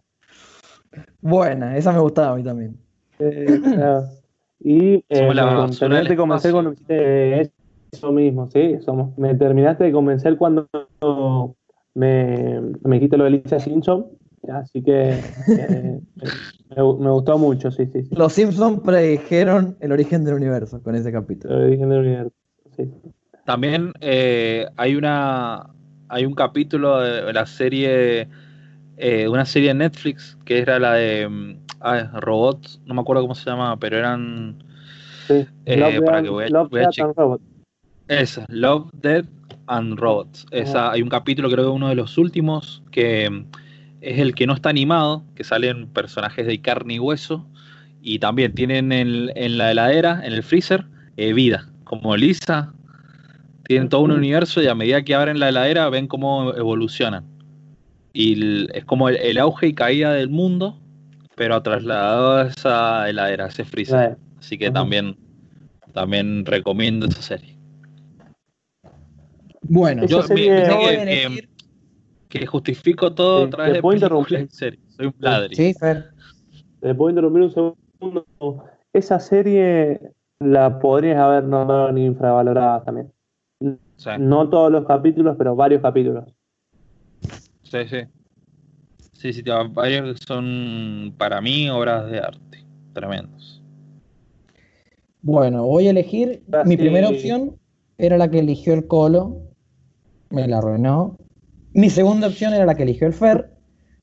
Buena, 1.22 1.78
esa 1.78 1.94
me 1.94 2.00
gustaba 2.00 2.34
a 2.34 2.36
mí 2.36 2.44
también. 2.44 2.76
Eh, 3.20 3.62
claro. 3.64 4.04
Y 4.60 4.96
eh, 4.96 5.32
terminaste 5.80 6.10
de 6.10 6.18
convencer 6.18 6.52
cuando 6.52 6.76
eso 7.90 8.12
mismo, 8.12 8.50
sí, 8.52 8.80
somos, 8.84 9.18
me 9.18 9.34
terminaste 9.36 9.86
de 9.86 9.94
convencer 9.94 10.36
cuando 10.36 10.68
me, 11.94 12.60
me 12.84 12.96
dijiste 12.96 13.16
lo 13.16 13.24
de 13.24 13.30
Lisa 13.30 13.60
Simpson, 13.60 14.08
así 14.52 14.84
que 14.84 15.12
eh, 15.12 16.02
me, 16.76 16.76
me 16.76 17.12
gustó 17.12 17.38
mucho, 17.38 17.72
sí, 17.72 17.86
sí, 17.86 18.04
sí. 18.04 18.10
Los 18.14 18.34
Simpsons 18.34 18.82
predijeron 18.82 19.78
el 19.80 19.94
origen 19.94 20.26
del 20.26 20.34
universo 20.34 20.84
con 20.84 20.96
ese 20.96 21.14
capítulo. 21.14 21.54
Lo 21.54 21.60
de 21.62 21.68
origen 21.68 21.88
del 21.88 22.00
universo, 22.00 22.34
sí. 22.76 22.92
También 23.46 23.94
eh, 24.02 24.66
hay 24.76 24.98
una 24.98 25.70
hay 26.10 26.26
un 26.26 26.34
capítulo 26.34 27.00
de 27.00 27.34
la 27.34 27.46
serie 27.46 28.28
eh, 28.98 29.28
una 29.28 29.46
serie 29.46 29.70
de 29.70 29.76
Netflix 29.76 30.38
que 30.46 30.60
era 30.60 30.80
la 30.80 30.94
de 30.94 31.28
mm, 31.28 31.58
ah, 31.82 32.10
robots, 32.20 32.82
no 32.86 32.94
me 32.96 33.02
acuerdo 33.02 33.22
cómo 33.22 33.36
se 33.36 33.50
llama, 33.50 33.78
pero 33.78 33.98
eran 33.98 34.56
sí. 35.28 35.46
Eh, 35.66 35.78
Love, 35.78 36.06
para 36.06 36.24
que 36.24 36.30
voy 36.30 36.46
a- 36.46 36.50
Love, 36.50 36.70
voy 36.70 36.82
a 36.82 36.88
and 36.88 37.16
Robots. 37.16 37.44
Esa, 38.08 38.46
Love, 38.50 38.90
Death 38.94 39.28
and 39.68 40.00
Robots. 40.00 40.46
Esa, 40.52 40.92
hay 40.92 41.02
un 41.02 41.10
capítulo, 41.10 41.50
creo 41.50 41.66
que 41.66 41.72
uno 41.72 41.90
de 41.90 41.96
los 41.96 42.18
últimos, 42.18 42.82
que 42.92 43.30
mm, 43.30 43.46
es 44.02 44.20
el 44.20 44.34
que 44.34 44.48
no 44.48 44.54
está 44.54 44.70
animado, 44.70 45.24
que 45.36 45.44
salen 45.44 45.88
personajes 45.88 46.48
de 46.48 46.62
carne 46.62 46.96
y 46.96 47.00
hueso, 47.00 47.46
y 48.02 48.20
también 48.20 48.54
tienen 48.54 48.92
en, 48.92 49.32
en 49.36 49.58
la 49.58 49.72
heladera, 49.72 50.22
en 50.24 50.34
el 50.34 50.42
freezer, 50.44 50.86
eh, 51.18 51.34
vida, 51.34 51.68
como 51.84 52.16
Lisa. 52.16 52.74
Tienen 53.68 53.90
todo 53.90 54.02
un 54.02 54.12
universo 54.12 54.62
y 54.62 54.68
a 54.68 54.76
medida 54.76 55.04
que 55.04 55.14
abren 55.14 55.40
la 55.40 55.50
heladera 55.50 55.90
ven 55.90 56.08
cómo 56.08 56.54
evolucionan. 56.54 57.26
Y 58.14 58.34
el- 58.34 58.72
es 58.74 58.86
como 58.86 59.10
el, 59.10 59.18
el 59.18 59.38
auge 59.38 59.68
y 59.68 59.74
caída 59.74 60.14
del 60.14 60.30
mundo, 60.30 60.78
pero 61.36 61.62
trasladado 61.62 62.38
a 62.38 62.48
esa 62.48 63.10
heladera, 63.10 63.46
a 63.46 63.48
ese 63.50 63.66
freezer. 63.66 64.18
Así 64.40 64.58
que 64.58 64.72
también, 64.72 65.18
también 65.94 66.46
recomiendo 66.46 67.08
esa 67.08 67.22
serie. 67.22 67.56
Bueno, 69.62 70.06
Yo 70.08 70.22
serie- 70.24 70.50
me- 70.50 70.56
me- 70.68 70.74
a 70.74 70.78
que, 70.78 71.26
elegir- 71.26 71.50
que 72.30 72.46
justifico 72.46 73.14
todo 73.14 73.46
a 73.46 73.50
través 73.50 73.72
¿te 73.72 73.76
de 73.78 73.82
puedo 73.82 74.00
películas 74.00 74.48
series. 74.56 74.82
Soy 74.96 75.08
un 75.08 75.16
ladri. 75.20 75.56
Sí, 75.56 75.74
Fer. 75.74 76.12
¿Te 76.80 76.96
puedo 76.96 77.10
interrumpir 77.10 77.44
un 77.44 77.52
segundo? 78.00 78.26
Esa 78.94 79.20
serie 79.20 80.00
la 80.40 80.80
podrías 80.80 81.20
haber 81.20 81.44
nombrado 81.44 81.92
ni 81.92 82.06
infravalorada 82.06 82.84
también. 82.84 83.12
Sí, 83.60 84.10
No 84.20 84.50
todos 84.50 84.72
los 84.72 84.86
capítulos, 84.86 85.36
pero 85.38 85.56
varios 85.56 85.82
capítulos. 85.82 86.26
sí, 87.64 87.78
sí. 87.90 87.98
Sí, 89.14 89.34
sí, 89.34 89.44
varios 89.72 90.20
que 90.20 90.26
son 90.28 91.14
para 91.18 91.42
mí 91.42 91.70
obras 91.70 92.10
de 92.12 92.20
arte. 92.20 92.64
Tremendos. 92.94 93.64
Bueno, 95.22 95.66
voy 95.66 95.88
a 95.88 95.90
elegir. 95.90 96.44
Ah, 96.54 96.64
Mi 96.66 96.78
primera 96.78 97.10
opción 97.10 97.56
era 97.98 98.18
la 98.18 98.30
que 98.30 98.40
eligió 98.40 98.74
el 98.76 98.86
Colo. 98.86 99.38
Me 100.30 100.48
la 100.48 100.60
arruinó. 100.60 101.18
Mi 101.74 101.90
segunda 101.90 102.28
opción 102.28 102.54
era 102.54 102.66
la 102.66 102.76
que 102.76 102.84
eligió 102.84 103.08
el 103.08 103.14
Fer. 103.14 103.50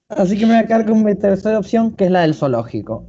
Así 0.08 0.36
que 0.36 0.46
me 0.46 0.54
voy 0.54 0.62
a 0.62 0.66
quedar 0.66 0.84
con 0.84 1.02
mi 1.04 1.14
tercera 1.14 1.58
opción, 1.58 1.92
que 1.92 2.04
es 2.06 2.10
la 2.10 2.22
del 2.22 2.34
zoológico. 2.34 3.04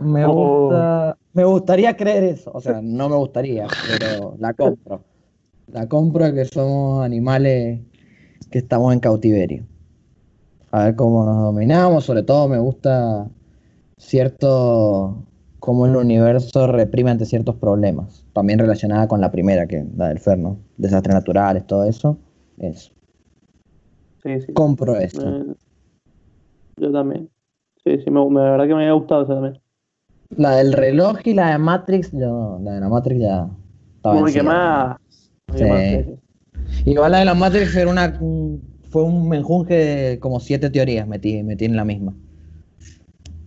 Me, 0.00 0.24
Oh. 0.26 0.64
gusta, 0.66 1.16
me 1.32 1.44
gustaría 1.44 1.96
creer 1.96 2.24
eso. 2.24 2.50
O 2.52 2.60
sea, 2.60 2.80
no 2.82 3.08
me 3.08 3.16
gustaría, 3.16 3.66
pero 3.88 4.34
la 4.38 4.52
compro. 4.54 5.04
La 5.72 5.88
compro 5.88 6.26
de 6.26 6.34
que 6.34 6.44
somos 6.44 7.02
animales 7.02 7.80
que 8.50 8.58
estamos 8.58 8.92
en 8.92 9.00
cautiverio. 9.00 9.64
A 10.70 10.84
ver 10.84 10.96
cómo 10.96 11.24
nos 11.24 11.42
dominamos. 11.42 12.04
Sobre 12.04 12.22
todo 12.22 12.46
me 12.46 12.58
gusta 12.58 13.26
cierto 13.96 15.16
cómo 15.60 15.86
el 15.86 15.96
universo 15.96 16.66
reprime 16.66 17.10
ante 17.10 17.24
ciertos 17.24 17.56
problemas. 17.56 18.26
También 18.34 18.58
relacionada 18.58 19.08
con 19.08 19.22
la 19.22 19.30
primera, 19.30 19.66
que 19.66 19.86
la 19.96 20.08
del 20.08 20.18
Fer, 20.18 20.38
¿no? 20.38 20.58
Desastres 20.76 21.14
naturales, 21.14 21.66
todo 21.66 21.84
eso. 21.84 22.18
Eso. 22.58 22.92
Sí, 24.22 24.40
sí. 24.42 24.52
Compro 24.52 24.98
esto. 24.98 25.26
Eh, 25.26 25.54
yo 26.76 26.92
también. 26.92 27.30
Sí, 27.82 27.98
sí, 28.04 28.10
me, 28.10 28.20
la 28.20 28.50
verdad 28.50 28.66
que 28.66 28.74
me 28.74 28.82
había 28.82 28.92
gustado 28.92 29.22
esa 29.22 29.34
también. 29.34 29.60
La 30.36 30.56
del 30.56 30.74
reloj 30.74 31.18
y 31.24 31.32
la 31.32 31.52
de 31.52 31.58
Matrix, 31.58 32.12
yo, 32.12 32.58
la 32.62 32.74
de 32.74 32.80
la 32.80 32.88
Matrix 32.88 33.20
ya 33.20 33.48
estaba 33.96 34.14
Muy 34.14 34.24
vencida. 34.24 34.98
Sí. 35.54 36.14
Igual 36.84 37.12
la 37.12 37.18
de 37.18 37.24
la 37.24 37.34
Matrix 37.34 37.74
era 37.76 37.90
una, 37.90 38.18
fue 38.90 39.02
un 39.02 39.28
menjunje 39.28 39.74
de 39.74 40.18
como 40.18 40.40
siete 40.40 40.70
teorías, 40.70 41.06
metí, 41.06 41.42
metí 41.42 41.64
en 41.64 41.76
la 41.76 41.84
misma. 41.84 42.14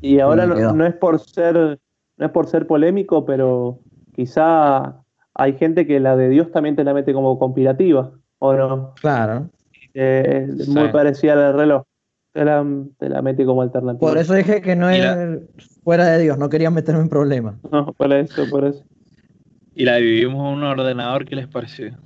Y 0.01 0.19
ahora 0.19 0.45
me 0.45 0.61
no, 0.61 0.85
es 0.85 0.93
por 0.95 1.19
ser 1.19 1.79
no 2.17 2.25
es 2.25 2.31
por 2.31 2.47
ser 2.47 2.67
polémico, 2.67 3.25
pero 3.25 3.79
quizá 4.13 5.01
hay 5.33 5.53
gente 5.57 5.85
que 5.85 5.99
la 5.99 6.15
de 6.15 6.29
Dios 6.29 6.51
también 6.51 6.75
te 6.75 6.83
la 6.83 6.93
mete 6.93 7.13
como 7.13 7.37
conspirativa, 7.39 8.11
¿o 8.39 8.53
no? 8.53 8.93
Claro. 9.01 9.49
Eh, 9.93 10.47
Sí. 10.59 10.69
Muy 10.71 10.89
parecida 10.89 11.33
a 11.33 11.35
la 11.37 11.47
del 11.47 11.57
reloj. 11.57 11.83
Te 12.33 12.43
la, 12.43 12.65
te 12.99 13.09
la 13.09 13.21
mete 13.21 13.45
como 13.45 13.61
alternativa. 13.61 14.09
Por 14.09 14.17
eso 14.17 14.33
dije 14.33 14.61
que 14.61 14.75
no 14.75 14.89
la- 14.91 15.39
fuera 15.83 16.05
de 16.07 16.21
Dios, 16.21 16.37
no 16.37 16.49
quería 16.49 16.69
meterme 16.69 17.01
en 17.01 17.09
problemas. 17.09 17.55
No, 17.71 17.93
por 17.93 18.13
eso, 18.13 18.43
por 18.49 18.65
eso. 18.65 18.83
Y 19.75 19.83
la 19.85 19.97
dividimos 19.97 20.35
en 20.51 20.57
un 20.57 20.63
ordenador, 20.63 21.25
¿qué 21.25 21.35
les 21.35 21.47
pareció? 21.47 21.97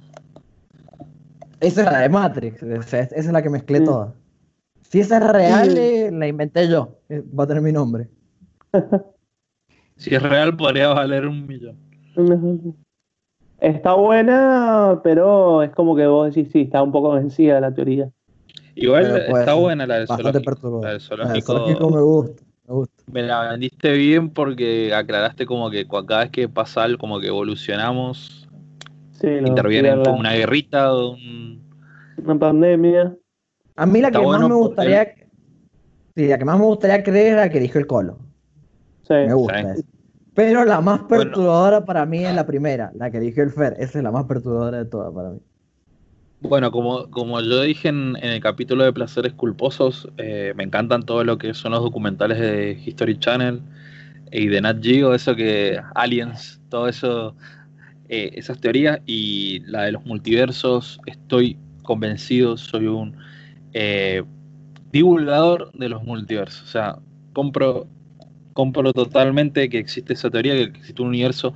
Esa 1.60 1.82
es 1.84 1.92
la 1.92 2.00
de 2.00 2.10
Matrix, 2.10 2.64
esa 2.64 3.00
es 3.02 3.28
la 3.28 3.42
que 3.44 3.50
mezclé 3.50 3.80
Sí. 3.80 3.86
toda. 3.86 4.14
Si 4.82 5.00
esa 5.02 5.18
es 5.18 5.28
real, 5.32 5.70
Sí. 5.72 5.78
eh, 5.78 6.10
la 6.12 6.28
inventé 6.28 6.68
yo. 6.68 6.98
eh, 7.10 7.24
Va 7.38 7.44
a 7.44 7.48
tener 7.48 7.62
mi 7.64 7.72
nombre. 7.72 8.10
Si 9.98 10.16
es 10.16 10.24
real, 10.24 10.56
podría 10.56 10.88
valer 10.94 11.28
un 11.28 11.46
millón. 11.46 11.78
Está 13.60 13.94
buena, 13.96 15.02
pero 15.04 15.62
es 15.62 15.72
como 15.72 15.94
que 15.94 16.08
vos 16.08 16.34
decís, 16.34 16.50
sí, 16.54 16.62
está 16.62 16.82
un 16.82 16.94
poco 16.94 17.12
vencida 17.16 17.60
la 17.60 17.74
teoría. 17.74 18.10
Igual 18.76 19.04
Pero 19.12 19.26
puede 19.30 19.40
está 19.44 19.54
buena 19.56 19.86
la 19.86 19.96
del 19.96 20.08
Bastante 20.08 20.40
zoológico. 20.42 20.70
La 20.70 20.72
del 20.72 20.82
La 20.82 20.92
del 20.94 21.02
zoológico. 21.02 21.46
zoológico 21.54 21.90
me 21.90 22.02
gusta, 22.02 22.44
me 23.12 23.24
la 23.24 23.52
vendiste 23.52 23.92
bien 23.94 24.30
porque 24.30 24.94
aclaraste 24.94 25.46
como 25.46 25.70
que 25.70 25.88
cada 25.88 26.22
vez 26.22 26.32
que 26.32 26.50
pasa 26.50 26.84
algo, 26.84 26.98
como 27.00 27.20
que 27.20 27.28
evolucionamos, 27.28 28.48
Sí, 29.12 29.28
no, 29.42 29.48
interviene 29.48 29.92
sí, 29.92 29.98
la- 29.98 30.04
como 30.04 30.20
una 30.20 30.34
guerrita 30.34 30.94
o 30.94 31.12
un... 31.12 31.62
una 32.24 32.40
pandemia. 32.40 33.16
A 33.76 33.86
mí 33.86 34.02
la 34.02 34.08
Está 34.08 34.20
que 34.20 34.26
bueno 34.26 34.42
más 34.42 34.50
me 34.50 34.56
gustaría. 34.56 35.14
Sí, 36.16 36.28
la 36.28 36.38
que 36.38 36.46
más 36.46 36.60
me 36.60 36.66
gustaría 36.66 37.04
creer 37.04 37.34
era 37.34 37.42
la 37.46 37.50
que 37.50 37.60
dijo 37.60 37.80
el 37.80 37.88
Colo. 37.88 38.18
Sí. 39.08 39.14
Me 39.14 39.34
gusta 39.34 39.76
Sí. 39.76 39.84
Pero 40.34 40.64
la 40.64 40.80
más 40.80 41.00
Bueno. 41.02 41.24
perturbadora 41.24 41.84
para 41.86 42.06
mí 42.06 42.24
es 42.26 42.34
la 42.34 42.46
primera, 42.46 42.92
la 42.96 43.12
que 43.12 43.20
dijo 43.20 43.42
el 43.42 43.52
Fer. 43.52 43.74
Esa 43.80 43.98
es 44.00 44.04
la 44.04 44.12
más 44.12 44.26
perturbadora 44.26 44.78
de 44.78 44.86
todas 44.86 45.14
para 45.14 45.32
mí. 45.32 45.40
Bueno, 46.42 46.72
como, 46.72 47.10
como 47.12 47.42
yo 47.42 47.62
dije 47.62 47.90
en, 47.90 48.16
el 48.22 48.40
capítulo 48.40 48.86
de 48.86 48.94
Placeres 48.94 49.34
Culposos, 49.34 50.08
eh, 50.18 50.54
me 50.56 50.64
encantan 50.64 51.04
todo 51.04 51.26
lo 51.26 51.38
que 51.38 51.54
son 51.54 51.74
los 51.74 51.82
documentales 51.84 52.40
de 52.40 52.82
History 52.86 53.20
Channel 53.20 53.62
y 54.32 54.48
de 54.48 54.62
Nat 54.62 54.82
Geo, 54.82 55.14
eso 55.14 55.36
que 55.36 55.82
Aliens, 55.96 56.62
todo 56.70 56.88
eso, 56.88 57.36
eh, 58.08 58.32
esas 58.36 58.60
teorías 58.62 59.02
y 59.06 59.60
la 59.66 59.84
de 59.84 59.92
los 59.92 60.06
multiversos, 60.06 61.02
estoy 61.08 61.58
convencido, 61.84 62.56
soy 62.56 62.88
un 62.88 63.18
eh, 63.74 64.24
divulgador 64.94 65.72
de 65.74 65.90
los 65.90 66.04
multiversos. 66.04 66.64
O 66.64 66.68
sea, 66.68 67.00
compro, 67.34 67.88
compro 68.54 68.94
totalmente 68.94 69.68
que 69.68 69.80
existe 69.80 70.14
esa 70.14 70.30
teoría, 70.30 70.54
que 70.54 70.64
existe 70.64 71.02
un 71.02 71.10
universo 71.10 71.54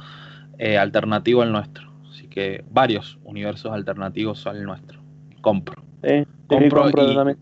eh, 0.57 0.77
alternativo 0.77 1.41
al 1.41 1.53
nuestro. 1.53 1.92
Que 2.33 2.63
varios 2.71 3.19
universos 3.23 3.71
alternativos 3.71 4.47
al 4.47 4.63
nuestro. 4.63 4.99
Compro. 5.41 5.75
Sí, 6.03 6.09
sí, 6.23 6.25
Compro 6.47 6.81
compro 6.83 7.11
y- 7.11 7.15
también. 7.15 7.37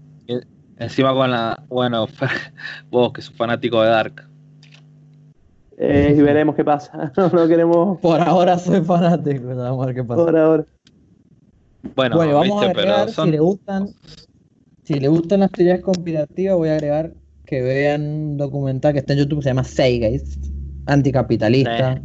Encima 0.78 1.14
con 1.14 1.32
la. 1.32 1.64
Bueno, 1.70 2.08
vos 2.92 3.14
que 3.14 3.22
sos 3.22 3.34
fanático 3.36 3.82
de 3.82 3.90
Dark. 3.90 4.28
Eh, 5.78 6.14
y 6.18 6.22
veremos 6.22 6.56
qué 6.56 6.64
pasa. 6.66 7.14
no 7.34 7.48
queremos 7.48 8.00
Por 8.00 8.20
ahora 8.20 8.58
soy 8.60 8.82
fanático, 8.82 9.48
vamos 9.56 9.84
a 9.84 9.86
ver 9.88 9.96
qué 9.96 10.04
pasa. 10.04 10.26
por 10.26 10.38
ahora. 10.38 10.66
Bueno, 11.96 12.16
Bueno, 12.18 12.34
vamos 12.34 12.62
viste, 12.62 12.66
a 12.66 12.70
agregar, 12.70 13.00
pero 13.06 13.12
son. 13.14 13.26
si 13.28 13.32
le 13.32 13.40
gustan, 13.40 13.88
si 14.84 15.00
le 15.00 15.08
gustan 15.08 15.40
las 15.40 15.52
teorías 15.52 15.80
conspirativas, 15.82 16.58
voy 16.58 16.70
a 16.70 16.74
agregar 16.74 17.14
que 17.46 17.62
vean 17.62 18.02
un 18.04 18.38
documental 18.38 18.92
que 18.94 19.00
está 19.00 19.14
en 19.14 19.20
YouTube 19.20 19.40
que 19.40 19.44
se 19.44 19.50
llama 19.50 19.64
Zeitgeist, 19.64 20.46
anticapitalista, 20.86 21.96
Sí. 21.96 22.02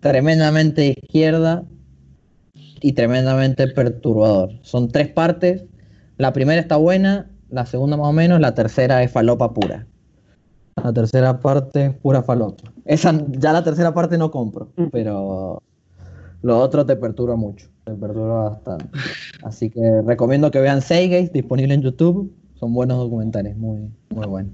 tremendamente 0.00 0.94
izquierda 1.02 1.64
y 2.80 2.92
tremendamente 2.92 3.68
perturbador. 3.68 4.50
Son 4.62 4.88
tres 4.88 5.08
partes. 5.08 5.64
La 6.16 6.32
primera 6.32 6.60
está 6.60 6.76
buena, 6.76 7.30
la 7.50 7.66
segunda 7.66 7.96
más 7.96 8.08
o 8.08 8.12
menos, 8.12 8.40
la 8.40 8.54
tercera 8.54 9.02
es 9.02 9.10
falopa 9.10 9.52
pura. 9.52 9.86
La 10.82 10.92
tercera 10.92 11.38
parte 11.40 11.86
es 11.86 11.94
pura 11.94 12.22
falopa. 12.22 12.72
Esa, 12.84 13.12
ya 13.28 13.52
la 13.52 13.62
tercera 13.64 13.94
parte 13.94 14.18
no 14.18 14.30
compro, 14.30 14.68
Mm. 14.76 14.86
pero 14.92 15.62
lo 16.42 16.58
otro 16.58 16.84
te 16.84 16.96
perturba 16.96 17.36
mucho. 17.36 17.68
Me 17.86 17.94
perturba 17.94 18.50
bastante. 18.50 18.86
Así 19.42 19.70
que 19.70 20.02
recomiendo 20.06 20.50
que 20.50 20.60
vean 20.60 20.82
Seigate, 20.82 21.30
disponible 21.32 21.74
en 21.74 21.82
YouTube. 21.82 22.32
Son 22.54 22.72
buenos 22.72 22.98
documentales, 22.98 23.56
muy, 23.56 23.90
muy 24.10 24.26
buenos. 24.26 24.52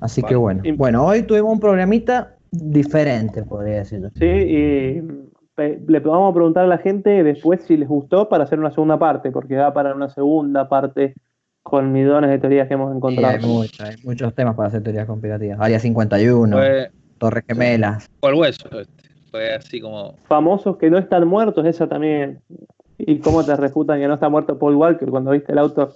Así 0.00 0.22
que 0.22 0.34
bueno. 0.34 0.62
Bueno, 0.76 1.04
hoy 1.06 1.22
tuvimos 1.22 1.52
un 1.52 1.60
programita 1.60 2.36
diferente, 2.50 3.42
podría 3.44 3.78
decirlo. 3.78 4.10
Sí, 4.18 4.24
y 4.26 5.02
le 5.56 6.00
vamos 6.00 6.30
a 6.30 6.34
preguntar 6.34 6.64
a 6.64 6.68
la 6.68 6.78
gente 6.78 7.22
después 7.22 7.62
si 7.62 7.76
les 7.76 7.88
gustó 7.88 8.28
para 8.28 8.44
hacer 8.44 8.58
una 8.58 8.70
segunda 8.70 8.98
parte, 8.98 9.30
porque 9.30 9.54
da 9.54 9.72
para 9.72 9.94
una 9.94 10.08
segunda 10.08 10.68
parte 10.68 11.14
con 11.62 11.92
millones 11.92 12.30
de 12.30 12.38
teorías 12.38 12.66
que 12.68 12.74
hemos 12.74 12.90
Sí, 12.90 12.96
encontrado. 12.96 13.34
hay, 13.36 13.40
mucho- 13.46 13.84
hay 13.84 13.94
muchos 14.04 14.34
temas 14.34 14.54
para 14.56 14.68
hacer 14.68 14.82
teorías 14.82 15.06
conspirativas. 15.06 15.58
Área 15.60 15.78
51, 15.78 16.56
Fue, 16.56 16.90
Torres 17.18 17.44
Gemelas. 17.46 18.08
fue 18.20 18.30
el 18.30 18.36
hueso. 18.36 18.68
este. 18.80 19.02
Fue 19.30 19.54
así 19.54 19.80
como. 19.80 20.14
Famosos 20.24 20.76
que 20.76 20.90
no 20.90 20.98
están 20.98 21.26
muertos, 21.26 21.64
esa 21.64 21.86
también. 21.88 22.40
Y 22.98 23.18
cómo 23.20 23.44
te 23.44 23.54
refutan 23.56 23.98
que 24.00 24.06
no 24.08 24.14
está 24.14 24.28
muerto 24.28 24.58
Paul 24.58 24.74
Walker 24.76 25.08
cuando 25.08 25.30
viste 25.30 25.52
el 25.52 25.58
auto. 25.58 25.94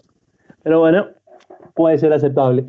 Pero 0.62 0.80
bueno, 0.80 1.06
puede 1.74 1.98
ser 1.98 2.12
aceptable. 2.12 2.64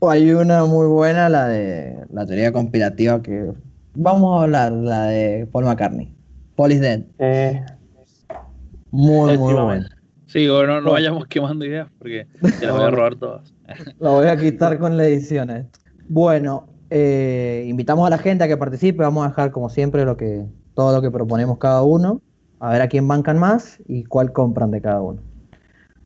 Hay 0.00 0.32
una 0.32 0.64
muy 0.64 0.86
buena, 0.86 1.28
la 1.28 1.46
de 1.48 1.96
la 2.12 2.24
teoría 2.26 2.52
conspirativa 2.52 3.20
que 3.22 3.52
vamos 3.94 4.38
a 4.38 4.44
hablar, 4.44 4.72
la 4.72 5.04
de 5.06 5.46
Paul 5.50 5.64
McCartney. 5.64 6.12
Paul 6.56 6.72
is 6.72 6.80
dead. 6.80 7.02
Eh, 7.18 7.64
Muy, 8.90 9.38
muy 9.38 9.54
buena. 9.54 9.88
Sí, 10.26 10.46
bueno, 10.48 10.74
no, 10.74 10.80
no 10.82 10.92
vayamos 10.92 11.26
quemando 11.26 11.64
ideas 11.64 11.88
porque 11.98 12.26
ya 12.60 12.66
las 12.66 12.76
voy 12.76 12.84
a 12.84 12.90
robar 12.90 13.16
todas. 13.16 13.54
Lo 14.00 14.12
voy 14.12 14.26
a 14.26 14.36
quitar 14.36 14.78
con 14.78 14.96
la 14.96 15.06
edición 15.06 15.50
a 15.50 15.58
esto. 15.58 15.78
Bueno, 16.08 16.66
eh, 16.90 17.64
invitamos 17.66 18.06
a 18.06 18.10
la 18.10 18.18
gente 18.18 18.44
a 18.44 18.48
que 18.48 18.56
participe. 18.56 19.02
Vamos 19.02 19.24
a 19.24 19.28
dejar, 19.28 19.50
como 19.52 19.68
siempre, 19.68 20.04
lo 20.04 20.16
que, 20.16 20.44
todo 20.74 20.94
lo 20.94 21.02
que 21.02 21.10
proponemos 21.10 21.58
cada 21.58 21.82
uno. 21.82 22.20
A 22.60 22.72
ver 22.72 22.82
a 22.82 22.88
quién 22.88 23.06
bancan 23.06 23.38
más 23.38 23.78
y 23.86 24.04
cuál 24.04 24.32
compran 24.32 24.70
de 24.70 24.80
cada 24.80 25.00
uno. 25.00 25.20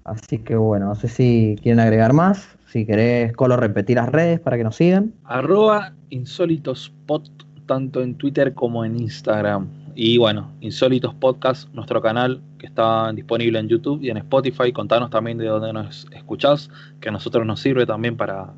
Así 0.05 0.39
que 0.39 0.57
bueno, 0.57 0.87
no 0.87 0.95
sé 0.95 1.09
si 1.09 1.57
quieren 1.63 1.81
agregar 1.81 2.13
más. 2.13 2.49
Si 2.67 2.85
querés, 2.85 3.33
Colo, 3.35 3.57
repetir 3.57 3.97
las 3.97 4.09
redes 4.09 4.41
para 4.41 4.57
que 4.57 4.65
nos 4.65 4.77
sigan. 4.77 5.13
Arroba 5.25 5.95
insólitospot, 6.11 7.31
tanto 7.67 8.03
en 8.03 8.15
Twitter 8.17 8.55
como 8.55 8.85
en 8.85 8.99
Instagram. 8.99 9.69
Y 9.95 10.17
bueno, 10.19 10.51
Insólitos 10.61 11.15
Podcast, 11.15 11.69
nuestro 11.75 12.01
canal 12.01 12.41
que 12.59 12.67
está 12.67 13.13
disponible 13.13 13.59
en 13.59 13.69
YouTube 13.69 14.03
y 14.03 14.11
en 14.11 14.17
Spotify. 14.19 14.73
Contanos 14.73 15.11
también 15.11 15.37
de 15.39 15.47
dónde 15.47 15.73
nos 15.73 16.07
escuchás, 16.13 16.71
que 17.01 17.09
a 17.11 17.13
nosotros 17.13 17.45
nos 17.47 17.61
sirve 17.61 17.85
también 17.87 18.17
para. 18.17 18.55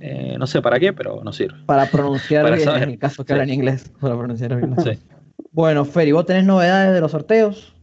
eh, 0.00 0.36
no 0.38 0.46
sé 0.46 0.62
para 0.62 0.78
qué, 0.78 0.92
pero 0.92 1.22
nos 1.24 1.36
sirve. 1.36 1.58
Para 1.66 1.86
pronunciar 1.86 2.44
Para 2.44 2.54
bien, 2.56 2.66
saber. 2.68 2.82
en 2.84 2.90
el 2.90 2.98
caso 2.98 3.24
que 3.24 3.28
Sí. 3.28 3.32
hablan 3.34 3.50
inglés. 3.52 3.92
Para 4.00 4.16
pronunciar 4.16 4.56
bien. 4.56 4.74
Sí. 4.78 4.90
Bueno, 5.52 5.84
Feri, 5.84 6.12
¿vos 6.12 6.24
tenés 6.24 6.44
novedades 6.44 6.94
de 6.94 7.00
los 7.00 7.10
sorteos? 7.10 7.74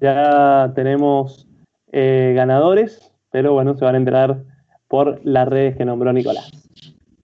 ya 0.00 0.72
tenemos 0.74 1.46
eh, 1.92 2.32
ganadores, 2.34 3.12
pero 3.30 3.52
bueno, 3.52 3.76
se 3.76 3.84
van 3.84 3.94
a 3.94 3.98
enterar 3.98 4.42
por 4.88 5.20
las 5.24 5.46
redes 5.46 5.76
que 5.76 5.84
nombró 5.84 6.12
Nicolás. 6.14 6.50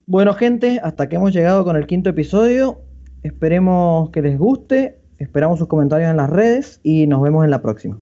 Bueno, 0.09 0.33
gente, 0.35 0.79
hasta 0.81 1.09
que 1.09 1.17
hemos 1.17 1.33
llegado 1.33 1.65
con 1.65 1.75
el 1.75 1.85
quinto 1.85 2.09
episodio. 2.09 2.79
Esperemos 3.23 4.09
que 4.11 4.21
les 4.21 4.39
guste. 4.39 5.01
Esperamos 5.17 5.59
sus 5.59 5.67
comentarios 5.67 6.09
en 6.09 6.15
las 6.15 6.29
redes 6.29 6.79
y 6.81 7.07
nos 7.07 7.21
vemos 7.21 7.43
en 7.43 7.51
la 7.51 7.61
próxima. 7.61 7.99